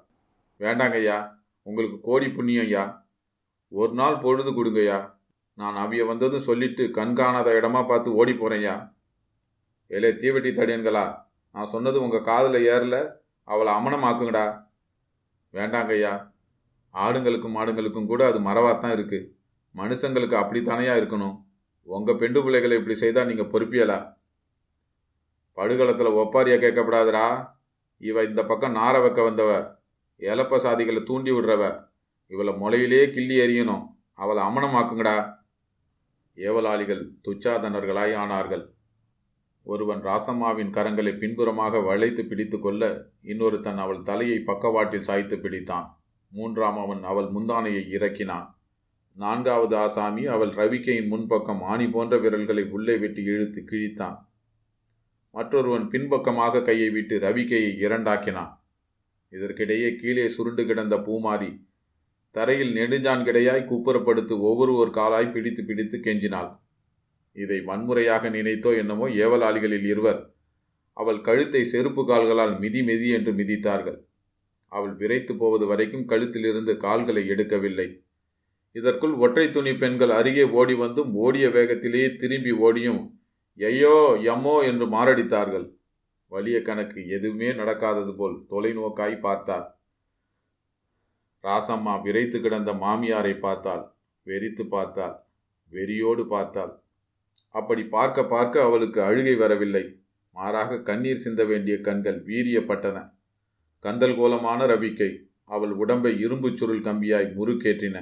வேண்டாங்கய்யா 0.60 1.18
உங்களுக்கு 1.66 2.00
கோடி 2.00 2.28
புண்ணியம் 2.28 2.64
ஐயா 2.64 2.84
ஒரு 3.68 3.92
நாள் 3.92 4.18
பொழுது 4.18 4.50
கொடுங்கய்யா. 4.50 4.98
நான் 5.54 5.76
அவிய 5.76 6.06
வந்ததும் 6.06 6.40
சொல்லிட்டு 6.40 6.90
கண்காணாத 6.90 7.60
இடமா 7.62 7.86
பார்த்து 7.86 8.14
ஓடி 8.14 8.32
போறேன்யா. 8.32 8.92
ஏலே 9.88 10.16
தீவெட்டி 10.16 10.50
தடியன்களா 10.50 11.14
நான் 11.52 11.66
சொன்னது 11.66 12.02
உங்கள் 12.02 12.22
காதில் 12.22 12.68
ஏறல 12.68 13.12
அவளை 13.44 13.72
அமனமாக்குங்கடா. 13.72 14.64
வேண்டாங்கய்யா 15.52 16.30
ஆடுங்களுக்கும் 16.94 17.56
மாடுங்களுக்கும் 17.56 18.06
கூட 18.06 18.26
அது 18.26 18.40
மரவாத்தான் 18.40 18.92
இருக்கு. 18.92 19.36
மனுஷங்களுக்கு 19.74 20.36
அப்படித்தானையா 20.38 20.94
இருக்கணும். 21.00 21.42
உங்கள் 21.82 22.16
பெண்டு 22.16 22.42
பிள்ளைகளை 22.42 22.76
இப்படி 22.76 22.96
செய்தால் 22.96 23.26
நீங்கள் 23.26 23.46
பொறுப்பியலா? 23.46 24.14
படுகளத்தில் 25.52 26.06
ஒப்பாரியா 26.06 26.56
கேட்கப்படாதடா. 26.62 27.46
இவ 27.98 28.22
இந்த 28.24 28.44
பக்கம் 28.44 28.76
நார 28.76 29.00
வைக்க 29.00 29.22
வந்தவ. 29.22 29.76
இலப்ப 30.20 30.56
சாதிகளை 30.56 31.02
தூண்டி 31.02 31.30
விடுறவ. 31.30 31.84
இவளை 32.26 32.54
முளையிலே 32.54 33.10
கிள்ளி 33.10 33.36
எறியணும். 33.38 33.86
அவளை 34.12 34.42
அமனமாக்குங்கடா. 34.44 35.40
ஏவலாளிகள் 36.36 37.02
துச்சாதனர்களாய் 37.24 38.14
ஆனார்கள் 38.14 38.64
ஒருவன் 39.62 40.00
ராசம்மாவின் 40.02 40.70
கரங்களை 40.70 41.18
பின்புறமாக 41.18 41.80
வளைத்து 41.80 42.24
பிடித்து 42.24 42.60
கொள்ள 42.60 43.12
இன்னொருத்தன் 43.22 43.76
அவள் 43.76 44.00
தலையை 44.00 44.38
பக்கவாட்டில் 44.38 45.00
சாய்த்து 45.00 45.36
பிடித்தான். 45.36 45.86
மூன்றாம் 46.32 46.78
அவன் 46.78 47.02
அவள் 47.02 47.24
முந்தானையை 47.24 47.88
இறக்கினான். 47.88 48.46
நான்காவது 49.16 49.76
ஆசாமி 49.76 50.26
அவள் 50.26 50.48
ரவிக்கையின் 50.48 51.10
முன்பக்கம் 51.10 51.60
ஆணி 51.62 51.86
போன்ற 51.88 52.18
விரல்களை 52.18 52.64
உள்ளே 52.70 52.96
விட்டு 52.96 53.22
இழுத்து 53.22 53.64
கிழித்தான். 53.70 54.16
மற்றொருவன் 55.30 55.88
பின்பக்கமாக 55.88 56.62
கையை 56.62 56.90
விட்டு 56.90 57.18
ரவிக்கையை 57.18 57.72
இரண்டாக்கினான். 57.86 58.52
இதற்கிடையே 59.30 59.96
கீழே 59.96 60.28
சுருண்டு 60.28 60.66
கிடந்த 60.66 60.96
பூமாரி 60.98 61.50
தரையில் 62.34 62.72
நெடுஞ்சான் 62.78 63.24
கிடையாய் 63.28 63.68
குப்புறப்படுத்து 63.70 64.34
ஒவ்வொருவர் 64.48 64.96
காலாய் 64.98 65.32
பிடித்து 65.32 65.62
பிடித்து 65.64 65.96
கெஞ்சினாள். 66.06 66.50
இதை 67.36 67.58
வன்முறையாக 67.68 68.30
நினைத்தோ 68.30 68.70
என்னமோ 68.82 69.06
ஏவலாளிகளில் 69.24 69.86
இருவர். 69.92 70.20
அவள் 70.96 71.20
கழுத்தை 71.28 71.62
செருப்பு 71.64 72.02
கால்களால் 72.10 72.54
மிதி 72.62 72.80
மிதி 72.88 73.08
என்று 73.08 73.32
மிதித்தார்கள். 73.32 73.98
அவள் 74.72 74.94
விரைத்து 75.00 75.32
போவது 75.36 75.64
வரைக்கும் 75.70 76.08
கழுத்திலிருந்து 76.10 76.72
கால்களை 76.84 77.22
எடுக்கவில்லை. 77.34 77.88
இதற்குள் 78.76 79.14
ஒற்றை 79.24 79.46
துணி 79.50 79.72
பெண்கள் 79.74 80.12
அருகே 80.18 80.44
ஓடி 80.58 80.74
வந்தும் 80.74 81.10
ஓடிய 81.24 81.46
வேகத்திலேயே 81.48 82.08
திரும்பி 82.16 82.52
ஓடியும் 82.66 83.00
ஐயோ 83.60 83.96
எம்மோ 84.32 84.56
என்று 84.70 84.86
மாரடித்தார்கள். 84.94 85.66
வலிய 86.32 86.58
கணக்கு 86.62 87.00
எதுவுமே 87.16 87.48
நடக்காதது 87.52 88.12
போல் 88.20 88.36
தொலைநோக்காய் 88.50 89.16
பார்த்தாள். 89.26 89.66
ராசம்மா 91.44 92.02
விரைத்து 92.02 92.40
கிடந்த 92.40 92.72
மாமியாரை 92.72 93.38
பார்த்தாள். 93.38 93.82
வெறித்து 94.26 94.64
பார்த்தாள். 94.66 95.14
வெறியோடு 95.72 96.26
பார்த்தாள். 96.26 96.72
அப்படி 97.50 97.82
பார்க்க 97.86 98.24
பார்க்க 98.24 98.62
அவளுக்கு 98.62 99.02
அழுகை 99.02 99.34
வரவில்லை. 99.34 99.84
மாறாக 100.36 100.80
கண்ணீர் 100.82 101.16
சிந்த 101.16 101.44
வேண்டிய 101.44 101.80
கண்கள் 101.80 102.24
வீரியப்பட்டன. 102.24 102.98
கந்தல் 103.80 104.16
கோலமான 104.16 104.66
ரவிக்கை 104.66 105.10
அவள் 105.44 105.70
உடம்பை 105.70 106.18
இரும்பு 106.18 106.56
சுருள் 106.56 106.80
கம்பியாய் 106.80 107.28
முறுக்கேற்றின. 107.34 107.96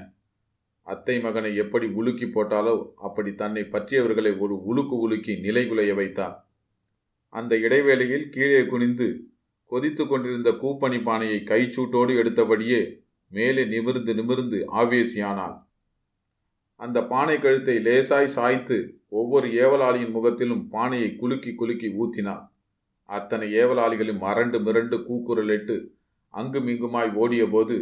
அத்தை 0.82 1.20
மகனை 1.20 1.56
எப்படி 1.56 1.86
உலுக்கி 1.86 2.26
போட்டாலோ 2.26 2.94
அப்படி 2.96 3.34
தன்னை 3.34 3.62
பற்றியவர்களை 3.62 4.38
ஒரு 4.38 4.54
உலுக்கு 4.64 4.96
உலுக்கி 4.98 5.32
நிலைகுலைய 5.36 5.94
வைத்தாள். 5.94 6.36
அந்த 7.28 7.56
இடைவேளையில் 7.56 8.28
கீழே 8.28 8.62
குனிந்து 8.66 9.08
கொதித்து 9.72 10.06
கொண்டிருந்த 10.06 10.50
கூப்பணி 10.50 10.98
பானையை 11.02 11.44
கைச்சூட்டோடு 11.50 12.12
எடுத்தபடியே 12.22 12.80
மேலே 13.32 13.64
நிமிர்ந்து 13.64 14.12
நிமிர்ந்து 14.14 14.58
ஆவேசியானாள். 14.80 15.56
அந்த 16.80 16.98
பானை 17.06 17.36
கழுத்தை 17.38 17.76
லேசாய் 17.78 18.34
சாய்த்து 18.36 18.76
ஒவ்வொரு 19.08 19.46
ஏவலாளியின் 19.62 20.10
முகத்திலும் 20.10 20.68
பானையை 20.68 21.16
குலுக்கி 21.16 21.54
குலுக்கி 21.54 21.88
ஊத்தினாள். 21.88 22.44
அத்தனை 23.08 23.46
ஏவலாளிகளும் 23.52 24.22
மரண்டு 24.22 24.58
மிரண்டு 24.58 24.96
கூக்குரலிட்டு 25.04 25.76
அங்குமிங்குமாய் 26.34 27.10
ஓடியபோது 27.14 27.76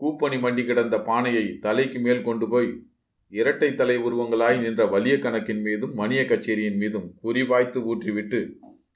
கூப்பணி 0.00 0.36
மண்டி 0.40 0.62
கிடந்த 0.64 0.96
பானையை 1.00 1.58
தலைக்கு 1.58 1.98
மேல் 2.00 2.22
கொண்டு 2.22 2.48
போய் 2.48 2.70
இரட்டை 3.32 3.74
தலை 3.74 3.96
உருவங்களாய் 3.96 4.58
நின்ற 4.60 4.82
வலிய 4.86 5.18
கணக்கின் 5.18 5.62
மீதும் 5.62 5.94
மணிய 5.94 6.20
கச்சேரியின் 6.24 6.76
மீதும் 6.76 7.08
குறிவாய்த்து 7.22 7.78
ஊற்றிவிட்டு 7.84 8.40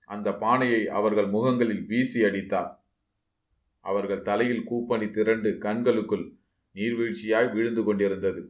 அந்த 0.07 0.29
பானையை 0.35 0.83
அவர்கள் 0.89 1.29
முகங்களில் 1.29 1.85
வீசி 1.87 2.21
அடித்தார் 2.25 2.71
அவர்கள் 3.85 4.27
தலையில் 4.29 4.67
கூப்பணி 4.71 5.07
திரண்டு 5.11 5.51
கண்களுக்குள் 5.65 6.27
நீர்வீழ்ச்சியாய் 6.77 7.49
விழுந்து 7.55 7.83
கொண்டிருந்தது. 7.85 8.43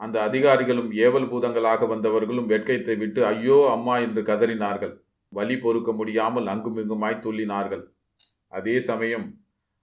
அந்த 0.00 0.16
அதிகாரிகளும் 0.20 0.90
ஏவல் 1.04 1.28
பூதங்களாக 1.30 1.86
வந்தவர்களும் 1.86 2.50
வெட்கத்தை 2.52 2.94
விட்டு 2.96 3.20
ஐயோ 3.26 3.58
அம்மா 3.70 3.94
என்று 3.98 4.22
கதறினார்கள். 4.22 4.94
வலி 5.32 5.56
பொறுக்க 5.58 5.90
முடியாமல் 5.92 6.46
அங்குமிங்குமாய் 6.46 7.22
துள்ளினார்கள். 7.24 7.84
அதே 8.52 8.76
சமயம் 8.80 9.26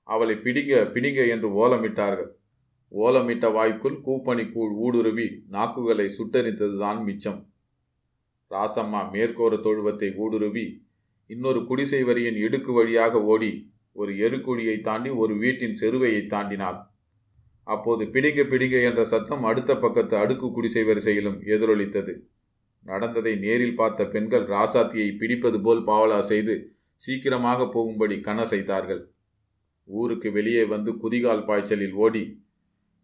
அவளை 0.08 0.36
பிடிங்க 0.36 0.74
பிடிங்க 0.94 1.22
என்று 1.28 1.48
ஓலமிட்டார்கள். 1.62 2.32
ஓலமிட்ட 2.92 3.46
வாய்க்குள் 3.52 3.98
கூப்பணி 4.06 4.44
கூழ் 4.52 4.74
ஊடுருவி 4.86 5.28
நாக்குகளை 5.52 6.08
சுட்டரித்ததுதான் 6.18 7.00
மிச்சம். 7.04 7.40
ராசம்மா 8.52 9.02
மேற்கோர 9.14 9.54
தொழுவத்தை 9.62 10.10
ஊடுருவி 10.16 10.66
இன்னொரு 11.30 11.62
குடிசை 11.66 12.02
வரியின் 12.04 12.38
இடுக்கு 12.38 12.72
வழியாக 12.74 13.22
ஓடி 13.24 13.52
ஒரு 13.96 14.12
எருக்குழியை 14.26 14.78
தாண்டி 14.82 15.10
ஒரு 15.24 15.34
வீட்டின் 15.44 15.78
செருவையை 15.82 16.22
தாண்டினாள். 16.34 16.80
அப்போது 17.68 18.04
பிடிங்க 18.14 18.42
பிடிங்க 18.50 18.78
என்ற 18.90 19.02
சத்தம் 19.06 19.44
அடுத்த 19.44 19.72
பக்கத்து 19.78 20.16
அடுக்கு 20.18 20.48
குடிசை 20.52 20.84
வரிசையிலும் 20.84 21.38
எதிரொலித்தது. 21.54 22.14
நடந்ததை 22.86 23.34
நேரில் 23.44 23.78
பார்த்த 23.80 24.02
பெண்கள் 24.14 24.46
ராசாத்தியை 24.46 25.10
பிடிப்பது 25.18 25.60
போல் 25.62 25.82
பாவலா 25.88 26.20
செய்து 26.32 26.56
சீக்கிரமாக 27.00 27.68
போகும்படி 27.68 28.16
கனசைத்தார்கள். 28.28 29.02
ஊருக்கு 29.90 30.30
வெளியே 30.32 30.64
வந்து 30.74 30.92
குதிகால் 31.02 31.46
பாய்ச்சலில் 31.46 31.96
ஓடி 32.04 32.24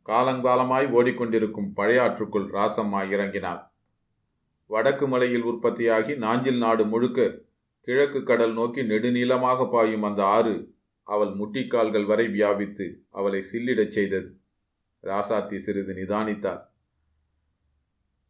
காலங்காலமாய் 0.06 0.88
ஓடிக்கொண்டிருக்கும் 0.98 1.72
பழையாற்றுக்குள் 1.78 2.48
ராசம்மா 2.58 3.02
இறங்கினாள். 3.14 3.62
வடக்கு 4.70 5.06
மலையில் 5.08 5.48
உற்பத்தியாகி 5.52 6.14
நாஞ்சில் 6.18 6.62
நாடு 6.64 6.84
முழுக்க 6.86 7.20
கிழக்கு 7.88 8.20
கடல் 8.24 8.54
நோக்கி 8.54 8.82
நெடுநீளமாக 8.84 9.68
பாயும் 9.70 10.06
அந்த 10.10 10.22
ஆறு 10.38 10.54
அவள் 11.04 11.28
முட்டிக்கால்கள் 11.28 12.06
வரை 12.06 12.28
வியாபித்து 12.28 13.02
அவளை 13.10 13.44
சில்லிடச் 13.54 13.92
செய்தது. 13.92 14.38
ராசாத்தி 15.04 15.56
சிறிது 15.56 15.94
நிதானித்தாள். 15.94 16.70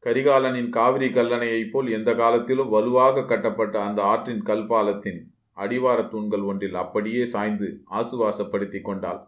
கரிகாலனின் 0.06 0.70
காவிரி 0.70 1.08
கல்லணையைப் 1.08 1.72
போல் 1.72 1.92
எந்த 1.92 2.16
காலத்திலும் 2.16 2.70
வலுவாக 2.70 3.26
கட்டப்பட்ட 3.26 3.82
அந்த 3.82 4.04
ஆற்றின் 4.04 4.44
கல்பாலத்தின் 4.44 5.24
அடிவார 5.52 6.02
தூண்கள் 6.02 6.42
ஒன்றில் 6.42 6.74
அப்படியே 6.74 7.26
சாய்ந்து 7.26 7.84
ஆசுவாசப்படுத்தி 7.92 8.82
கொண்டாள். 8.82 9.28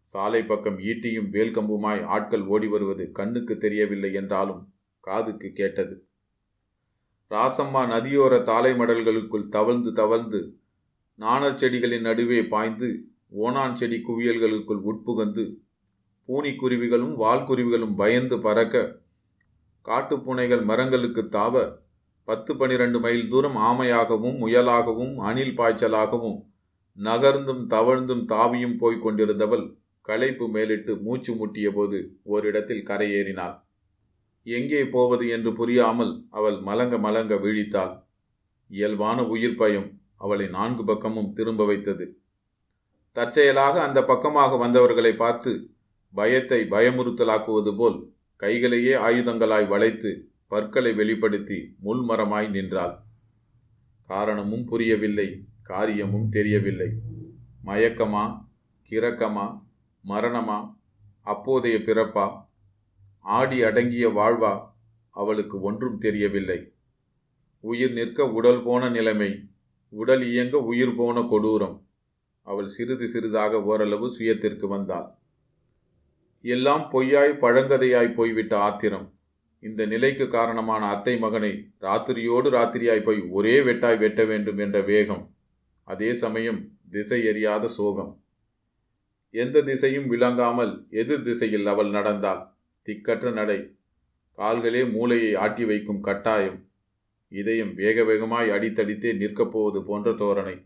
சாலை 0.00 0.44
பக்கம் 0.44 0.78
ஈட்டியும் 0.78 1.30
வேல்கம்புமாய் 1.30 2.04
ஆட்கள் 2.04 2.42
ஓடி 2.42 2.66
வருவது 2.66 3.12
கண்ணுக்கு 3.12 3.56
தெரியவில்லை 3.56 4.12
என்றாலும் 4.12 4.72
காதுக்கு 5.00 5.52
கேட்டது. 5.52 6.06
ராசம்மா 7.30 7.86
நதியோர 7.86 8.42
தாலை 8.42 8.72
மடல்களுக்குள் 8.72 9.48
தவழ்ந்து 9.48 9.92
தவழ்ந்து 9.92 10.56
நாணல் 11.14 11.54
செடிகளின் 11.54 12.00
நடுவே 12.00 12.46
பாய்ந்து 12.46 12.88
ஓணான் 13.36 13.72
செடி 13.72 13.96
குவியல்களுக்குள் 13.96 14.82
உட்புகந்து 14.84 15.44
பூனிக்குருவிகளும் 16.28 17.14
வால்குருவிகளும் 17.14 17.94
பயந்து 17.94 18.40
பறக்க 18.40 19.00
காட்டுப்பூனைகள் 19.82 20.64
மரங்களுக்கு 20.64 21.22
தாவ 21.28 21.80
பத்து 22.24 22.56
பனிரெண்டு 22.56 23.00
மைல் 23.00 23.28
தூரம் 23.28 23.56
ஆமையாகவும் 23.56 24.36
முயலாகவும் 24.40 25.14
அணில் 25.16 25.58
பாய்ச்சலாகவும் 25.58 26.38
நகர்ந்தும் 26.98 27.62
தவழ்ந்தும் 27.66 28.24
தாவியும் 28.24 28.76
போய்க் 28.78 29.02
கொண்டிருந்தவள் 29.02 29.64
களைப்பு 30.00 30.48
மேலிட்டு 30.48 31.00
மூச்சு 31.00 31.32
முட்டிய 31.34 31.72
போது 31.72 31.98
ஓரிடத்தில் 32.22 32.86
கரையேறினாள். 32.86 33.56
எங்கே 34.42 34.86
போவது? 34.86 35.28
என்று 35.28 35.54
புரியாமல் 35.54 36.26
அவள் 36.30 36.58
மலங்க 36.58 36.98
மலங்க 36.98 37.34
விழித்தாள். 37.34 37.92
இயல்பான 38.68 39.24
உயிர் 39.24 39.56
பயம். 39.56 40.01
அவளை 40.22 40.46
நான்கு 40.46 40.82
பக்கமும் 40.84 41.32
திரும்ப 41.32 41.62
வைத்தது. 41.66 42.06
தற்செயலாக 43.16 43.74
அந்த 43.82 44.00
பக்கமாக 44.04 44.56
வந்தவர்களை 44.56 45.12
பார்த்து 45.14 45.52
பயத்தை 46.14 46.60
பயமுறுத்தலாக்குவது 46.70 47.72
போல் 47.76 47.98
கைகளையே 48.40 48.94
ஆயுதங்களாய் 49.08 49.66
வளைத்து 49.68 50.10
பற்களை 50.48 50.92
வெளிப்படுத்தி 50.92 51.58
முள்மரமாய் 51.84 52.48
நின்றாள். 52.50 52.94
காரணமும் 54.10 54.64
புரியவில்லை 54.64 55.28
காரியமும் 55.62 56.28
தெரியவில்லை. 56.28 56.90
மயக்கமா 57.66 58.24
கிறக்கமா 58.88 59.46
மரணமா 60.04 60.58
அப்போதைய 61.26 61.76
பிறப்பா 61.78 62.26
ஆடி 63.24 63.58
அடங்கிய 63.62 64.06
வாழ்வா 64.18 64.52
அவளுக்கு 65.16 65.56
ஒன்றும் 65.60 65.98
தெரியவில்லை. 65.98 66.58
உயிர் 67.64 67.92
நிற்க 67.92 68.20
உடல் 68.38 68.62
போன 68.62 68.88
நிலைமை 68.88 69.30
உடல் 69.92 70.24
இயங்க 70.26 70.58
உயிர் 70.58 70.96
போன 70.96 71.20
கொடூரம். 71.20 71.82
அவள் 72.42 72.66
சிறிது 72.66 73.08
சிறிதாக 73.08 73.62
ஓரளவு 73.62 74.06
சுயத்திற்கு 74.18 74.68
வந்தாள். 74.68 75.08
எல்லாம் 76.42 76.90
பொய்யாய் 76.92 77.40
பழங்கதையாய் 77.40 78.14
போய்விட்ட 78.14 78.56
ஆத்திரம். 78.56 79.14
இந்த 79.60 79.86
நிலைக்கு 79.86 80.28
காரணமான 80.28 80.86
அத்தை 80.86 81.18
மகனை 81.18 81.72
ராத்திரியோடு 81.80 82.48
ராத்திரியாய் 82.50 83.02
போய் 83.02 83.20
ஒரே 83.30 83.60
வெட்டாய் 83.60 83.98
வெட்ட 83.98 84.24
வேண்டும் 84.24 84.58
என்ற 84.58 84.80
வேகம். 84.80 85.34
அதே 85.84 86.14
சமயம் 86.14 86.60
திசை 86.90 87.20
எறியாத 87.22 87.64
சோகம். 87.64 88.12
எந்த 89.30 89.62
திசையும் 89.62 90.06
விளங்காமல் 90.06 90.86
எதிர் 90.90 91.22
திசையில் 91.22 91.66
அவள் 91.66 91.90
நடந்தாள். 91.90 92.42
திக்கற்ற 92.88 93.32
நடை. 93.32 93.76
கால்களே 94.38 94.90
மூளையை 94.92 95.34
ஆட்டி 95.34 95.64
வைக்கும் 95.64 96.00
கட்டாயம். 96.00 96.58
இதயம் 97.32 97.74
வேக 97.74 98.04
வேகமாய் 98.04 98.50
அடித்தடித்தே 98.50 99.16
நிற்கப் 99.16 99.52
போவது 99.52 99.84
போன்ற 99.84 100.10
தோரணை. 100.10 100.56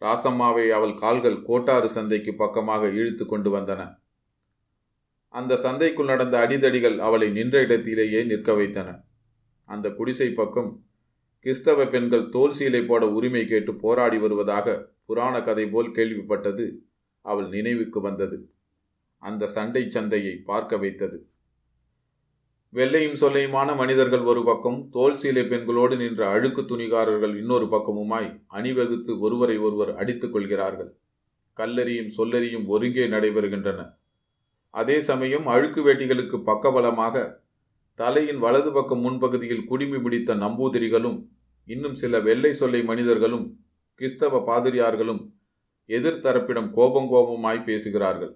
ராசம்மாவை 0.00 0.64
அவள் 0.68 0.94
கால்கள் 0.94 1.42
கோட்டாறு 1.42 1.88
சந்தைக்கு 1.88 2.34
பக்கமாக 2.34 2.88
இழுத்து 2.88 3.26
கொண்டு 3.26 3.50
வந்தன. 3.56 3.82
அந்த 5.34 5.54
சந்தைக்குள் 5.56 6.04
நடந்த 6.04 6.38
அடிதடிகள் 6.38 6.98
அவளை 6.98 7.28
நின்ற 7.30 7.60
இடத்திலேயே 7.60 8.24
நிற்க 8.24 8.54
வைத்தன. 8.54 8.88
அந்த 9.64 9.90
குடிசை 9.90 10.28
பக்கம் 10.30 10.70
கிறிஸ்தவ 11.38 11.86
பெண்கள் 11.86 12.28
தோல் 12.28 12.54
சீலை 12.58 12.86
போட 12.86 13.08
உரிமை 13.08 13.46
கேட்டு 13.46 13.74
போராடி 13.74 14.18
வருவதாக 14.18 14.76
புராண 15.06 15.42
கதை 15.42 15.66
போல் 15.68 15.90
கேள்விப்பட்டது 15.90 16.64
அவள் 17.24 17.48
நினைவுக்கு 17.48 18.00
வந்தது. 18.00 18.38
அந்த 19.22 19.46
சண்டை 19.46 19.90
சந்தையை 19.90 20.34
பார்க்க 20.44 20.76
வைத்தது. 20.76 21.18
வெள்ளையும் 22.76 23.18
சொல்லையுமான 23.20 23.76
மனிதர்கள் 23.76 24.20
ஒரு 24.20 24.44
பக்கம் 24.44 24.88
தோல் 24.90 25.16
சீலை 25.20 25.42
பெண்களோடு 25.48 25.96
நின்ற 25.96 26.22
அழுக்கு 26.30 26.62
துணிகாரர்கள் 26.62 27.34
இன்னொரு 27.36 27.66
பக்கமுமாய் 27.66 28.28
அணிவகுத்து 28.46 29.18
ஒருவரை 29.18 29.58
ஒருவர் 29.58 29.96
அடித்துக் 29.96 30.32
கொள்கிறார்கள். 30.32 30.90
கல்லறியும் 31.56 32.10
சொல்லறியும் 32.16 32.66
ஒருங்கே 32.66 33.06
நடைபெறுகின்றன. 33.06 33.80
அதே 34.70 35.00
சமயம் 35.00 35.46
அழுக்கு 35.46 35.82
வேட்டிகளுக்கு 35.86 36.38
பக்கபலமாக 36.50 37.24
தலையின் 37.94 38.38
வலது 38.38 38.72
பக்கம் 38.72 39.04
முன்பகுதியில் 39.04 39.64
குடிமி 39.70 40.02
பிடித்த 40.02 40.34
நம்பூதிரிகளும் 40.34 41.18
இன்னும் 41.68 41.94
சில 41.94 42.20
வெள்ளை 42.20 42.52
சொல்லை 42.52 42.82
மனிதர்களும் 42.82 43.46
கிறிஸ்தவ 43.94 44.42
பாதிரியார்களும் 44.50 45.22
எதிர்த்தரப்பிடம் 45.86 46.70
கோபம் 46.70 47.10
கோபமாய் 47.12 47.64
பேசுகிறார்கள். 47.64 48.32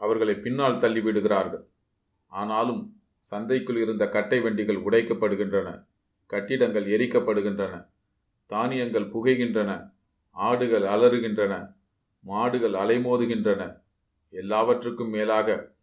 அவர்களை 0.00 0.34
பின்னால் 0.34 0.76
தள்ளிவிடுகிறார்கள். 0.76 1.64
ஆனாலும் 2.32 2.82
சந்தைக்குள் 3.30 3.76
இருந்த 3.76 4.08
கட்டை 4.08 4.40
வண்டிகள் 4.40 4.82
உடைக்கப்படுகின்றன. 4.82 5.84
கட்டிடங்கள் 6.26 6.86
எரிக்கப்படுகின்றன. 6.86 7.86
தானியங்கள் 8.46 9.10
புகைகின்றன. 9.10 9.90
ஆடுகள் 10.30 10.82
அலறுகின்றன. 10.82 11.74
மாடுகள் 12.20 12.72
அலைமோதுகின்றன. 12.72 13.80
எல்லாவற்றுக்கும் 14.30 15.10
மேலாக 15.10 15.74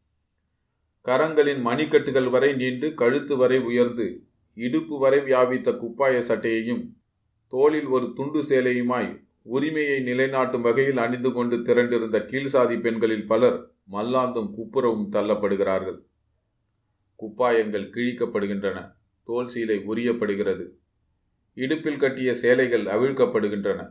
கரங்களின் 1.05 1.61
மணிக்கட்டுகள் 1.61 2.29
வரை 2.29 2.53
நீண்டு 2.53 2.93
கழுத்து 2.93 3.37
வரை 3.37 3.59
உயர்ந்து 3.59 4.23
இடுப்பு 4.53 4.99
வரை 4.99 5.19
வியாபித்த 5.19 5.71
குப்பாய 5.71 6.19
சட்டையையும் 6.19 6.83
தோளில் 7.47 7.85
ஒரு 7.85 8.13
துண்டு 8.15 8.41
சேலையுமாய் 8.41 9.25
உரிமையை 9.41 9.99
நிலைநாட்டும் 9.99 10.61
வகையில் 10.61 10.97
அணிந்து 10.97 11.31
கொண்டு 11.31 11.57
திரண்டிருந்த 11.57 12.19
கீழ்சாதி 12.19 12.79
பெண்களில் 12.79 13.27
பலர் 13.27 13.71
மல்லாந்தும் 13.91 14.53
குப்புறவும் 14.57 15.07
தள்ளப்படுகிறார்கள். 15.11 15.99
குப்பாயங்கள் 17.19 17.91
கிழிக்கப்படுகின்றன. 17.95 18.77
தோல் 19.23 19.51
சீலை 19.53 19.77
உரியப்படுகிறது. 19.89 20.65
இடுப்பில் 21.57 21.97
கட்டிய 21.97 22.33
சேலைகள் 22.33 22.85
அவிழ்க்கப்படுகின்றன. 22.85 23.81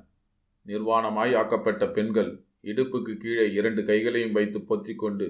நிர்வாணமாய் 0.67 1.33
ஆக்கப்பட்ட 1.35 1.85
பெண்கள் 1.89 2.31
இடுப்புக்கு 2.63 3.13
கீழே 3.17 3.53
இரண்டு 3.53 3.83
கைகளையும் 3.85 4.33
வைத்து 4.33 4.59
பொத்திக்கொண்டு 4.59 5.27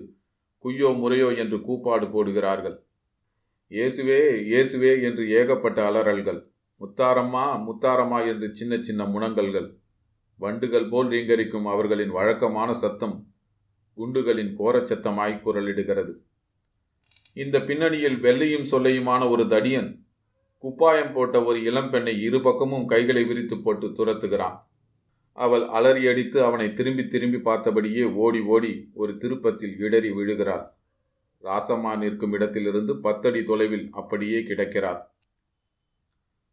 குய்யோ 0.65 0.89
முறையோ 0.99 1.29
என்று 1.35 1.61
கூப்பாடு 1.61 2.07
போடுகிறார்கள். 2.07 2.77
இயேசுவே 3.71 4.19
இயேசுவே 4.51 4.93
என்று 5.03 5.25
ஏகப்பட்ட 5.29 5.79
அலறல்கள். 5.91 6.41
முத்தாரம்மா 6.81 7.45
முத்தாரம்மா 7.67 8.19
என்று 8.27 8.49
சின்ன 8.55 8.79
சின்ன 8.83 9.03
முனங்கல்கள். 9.05 9.69
வண்டுகள் 10.41 10.89
போல் 10.89 11.09
ரீங்கரிக்கும் 11.09 11.67
அவர்களின் 11.67 12.11
வழக்கமான 12.11 12.73
சத்தம் 12.75 13.17
குண்டுகளின் 13.99 14.53
கோரச்சத்தமாய் 14.59 15.43
குரலிடுகிறது. 15.45 16.13
இந்த 17.37 17.61
பின்னணியில் 17.61 18.19
வெள்ளையும் 18.21 18.67
சொல்லையுமான 18.71 19.31
ஒரு 19.31 19.45
தடியன் 19.45 20.01
குப்பாயம் 20.65 21.13
போட்ட 21.13 21.45
ஒரு 21.45 21.59
இளம்பெண்ணை 21.59 22.21
இரு 22.21 22.41
பக்கமும் 22.41 22.87
கைகளை 22.87 23.25
விரித்து 23.25 23.59
போட்டு 23.59 23.87
துரத்துகிறான். 23.87 24.59
அவள் 25.33 25.61
அலறியடித்து 25.61 26.39
அவனை 26.43 26.73
திரும்பி 26.73 27.07
திரும்பி 27.07 27.39
பார்த்தபடியே 27.39 28.13
ஓடி 28.15 28.41
ஓடி 28.41 28.91
ஒரு 28.95 29.17
திருப்பத்தில் 29.17 29.79
இடறி 29.79 30.11
விழுகிறாள். 30.11 30.67
ராசம்மா 31.43 31.99
நிற்கும் 31.99 32.33
இடத்திலிருந்து 32.33 33.01
பத்தடி 33.01 33.45
தொலைவில் 33.45 33.89
அப்படியே 33.91 34.43
கிடக்கிறாள். 34.43 35.01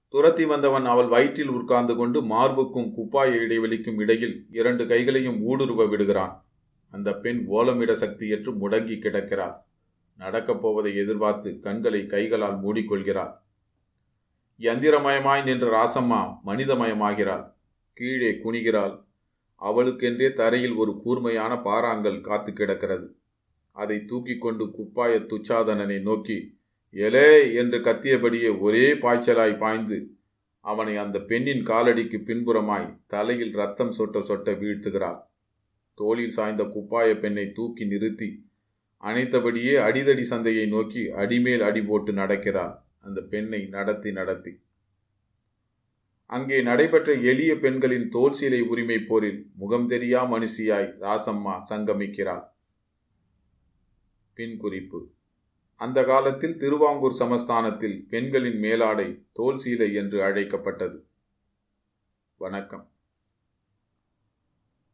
துரத்தி 0.08 0.46
வந்தவன் 0.46 0.86
அவள் 0.86 1.08
வயிற்றில் 1.08 1.50
உட்கார்ந்து 1.50 1.96
கொண்டு 1.96 2.22
மார்புக்கும் 2.22 2.92
குப்பாய 2.92 3.32
இடைவெளிக்கும் 3.36 4.00
இடையில் 4.00 4.48
இரண்டு 4.52 4.88
கைகளையும் 4.88 5.42
ஊடுருவ 5.46 5.90
விடுகிறான். 5.90 6.46
அந்த 6.90 7.18
பெண் 7.18 7.46
ஓலமிட 7.50 7.92
சக்தியற்று 7.94 8.54
முடங்கி 8.62 9.00
கிடக்கிறாள். 9.00 9.68
நடக்கப் 10.20 10.62
போவதை 10.62 10.96
எதிர்பார்த்து 10.96 11.60
கண்களை 11.60 12.06
கைகளால் 12.06 12.62
மூடிக்கொள்கிறாள். 12.62 13.34
யந்திரமயமாய் 14.60 15.44
நின்ற 15.44 15.66
ராசம்மா 15.78 16.38
மனிதமயமாகிறாள். 16.46 17.46
கீழே 17.94 18.32
குனிகிறாள். 18.32 18.96
அவளுக்கென்றே 19.56 20.34
தரையில் 20.34 20.74
ஒரு 20.74 21.02
கூர்மையான 21.02 21.54
பாறாங்கல் 21.54 22.22
காத்து 22.22 22.54
கிடக்கிறது. 22.54 23.16
அதை 23.72 24.06
தூக்கி 24.06 24.38
கொண்டு 24.38 24.72
குப்பாய 24.72 25.20
துச்சாதனனை 25.20 26.02
நோக்கி 26.02 26.58
எலே 26.94 27.56
என்று 27.56 27.78
கத்தியபடியே 27.80 28.60
ஒரே 28.60 28.94
பாய்ச்சலாய் 28.94 29.58
பாய்ந்து 29.58 30.12
அவனை 30.60 30.98
அந்த 30.98 31.18
பெண்ணின் 31.20 31.64
காலடிக்கு 31.64 32.18
பின்புறமாய் 32.30 32.98
தலையில் 33.08 33.54
ரத்தம் 33.54 33.94
சொட்ட 33.98 34.18
சொட்ட 34.30 34.50
வீழ்த்துகிறாள். 34.62 35.20
தோளில் 35.96 36.30
சாய்ந்த 36.30 36.64
குப்பாய 36.64 37.20
பெண்ணை 37.20 37.52
தூக்கி 37.52 37.86
நிறுத்தி 37.86 38.49
அனைத்தபடியே 39.04 39.76
அடிதடி 39.76 40.22
சந்தையை 40.22 40.68
நோக்கி 40.68 41.10
அடிமேல் 41.12 41.62
அடி 41.62 41.82
போட்டு 41.82 42.12
நடக்கிறார். 42.12 42.76
அந்த 43.00 43.22
பெண்ணை 43.22 43.66
நடத்தி 43.66 44.12
நடத்தி. 44.12 44.60
அங்கே 46.26 46.62
நடைபெற்ற 46.62 47.14
எளிய 47.14 47.58
பெண்களின் 47.58 48.10
தோல் 48.10 48.36
சீலை 48.40 48.62
உரிமை 48.62 49.00
போரில் 49.00 49.50
முகம் 49.56 49.90
தெரியா 49.90 50.22
மனுஷியாய் 50.34 50.90
ராசம்மா 51.06 51.54
சங்கமிக்கிறார் 51.70 52.44
பின் 54.34 54.58
குறிப்பு. 54.58 55.12
அந்த 55.76 56.04
காலத்தில் 56.04 56.58
திருவாங்கூர் 56.58 57.18
சமஸ்தானத்தில் 57.20 58.06
பெண்களின் 58.10 58.60
மேலாடை 58.60 59.26
தோல் 59.32 59.62
சீலை 59.66 59.94
என்று 59.94 60.24
அழைக்கப்பட்டது. 60.24 61.06
வணக்கம். 62.38 62.86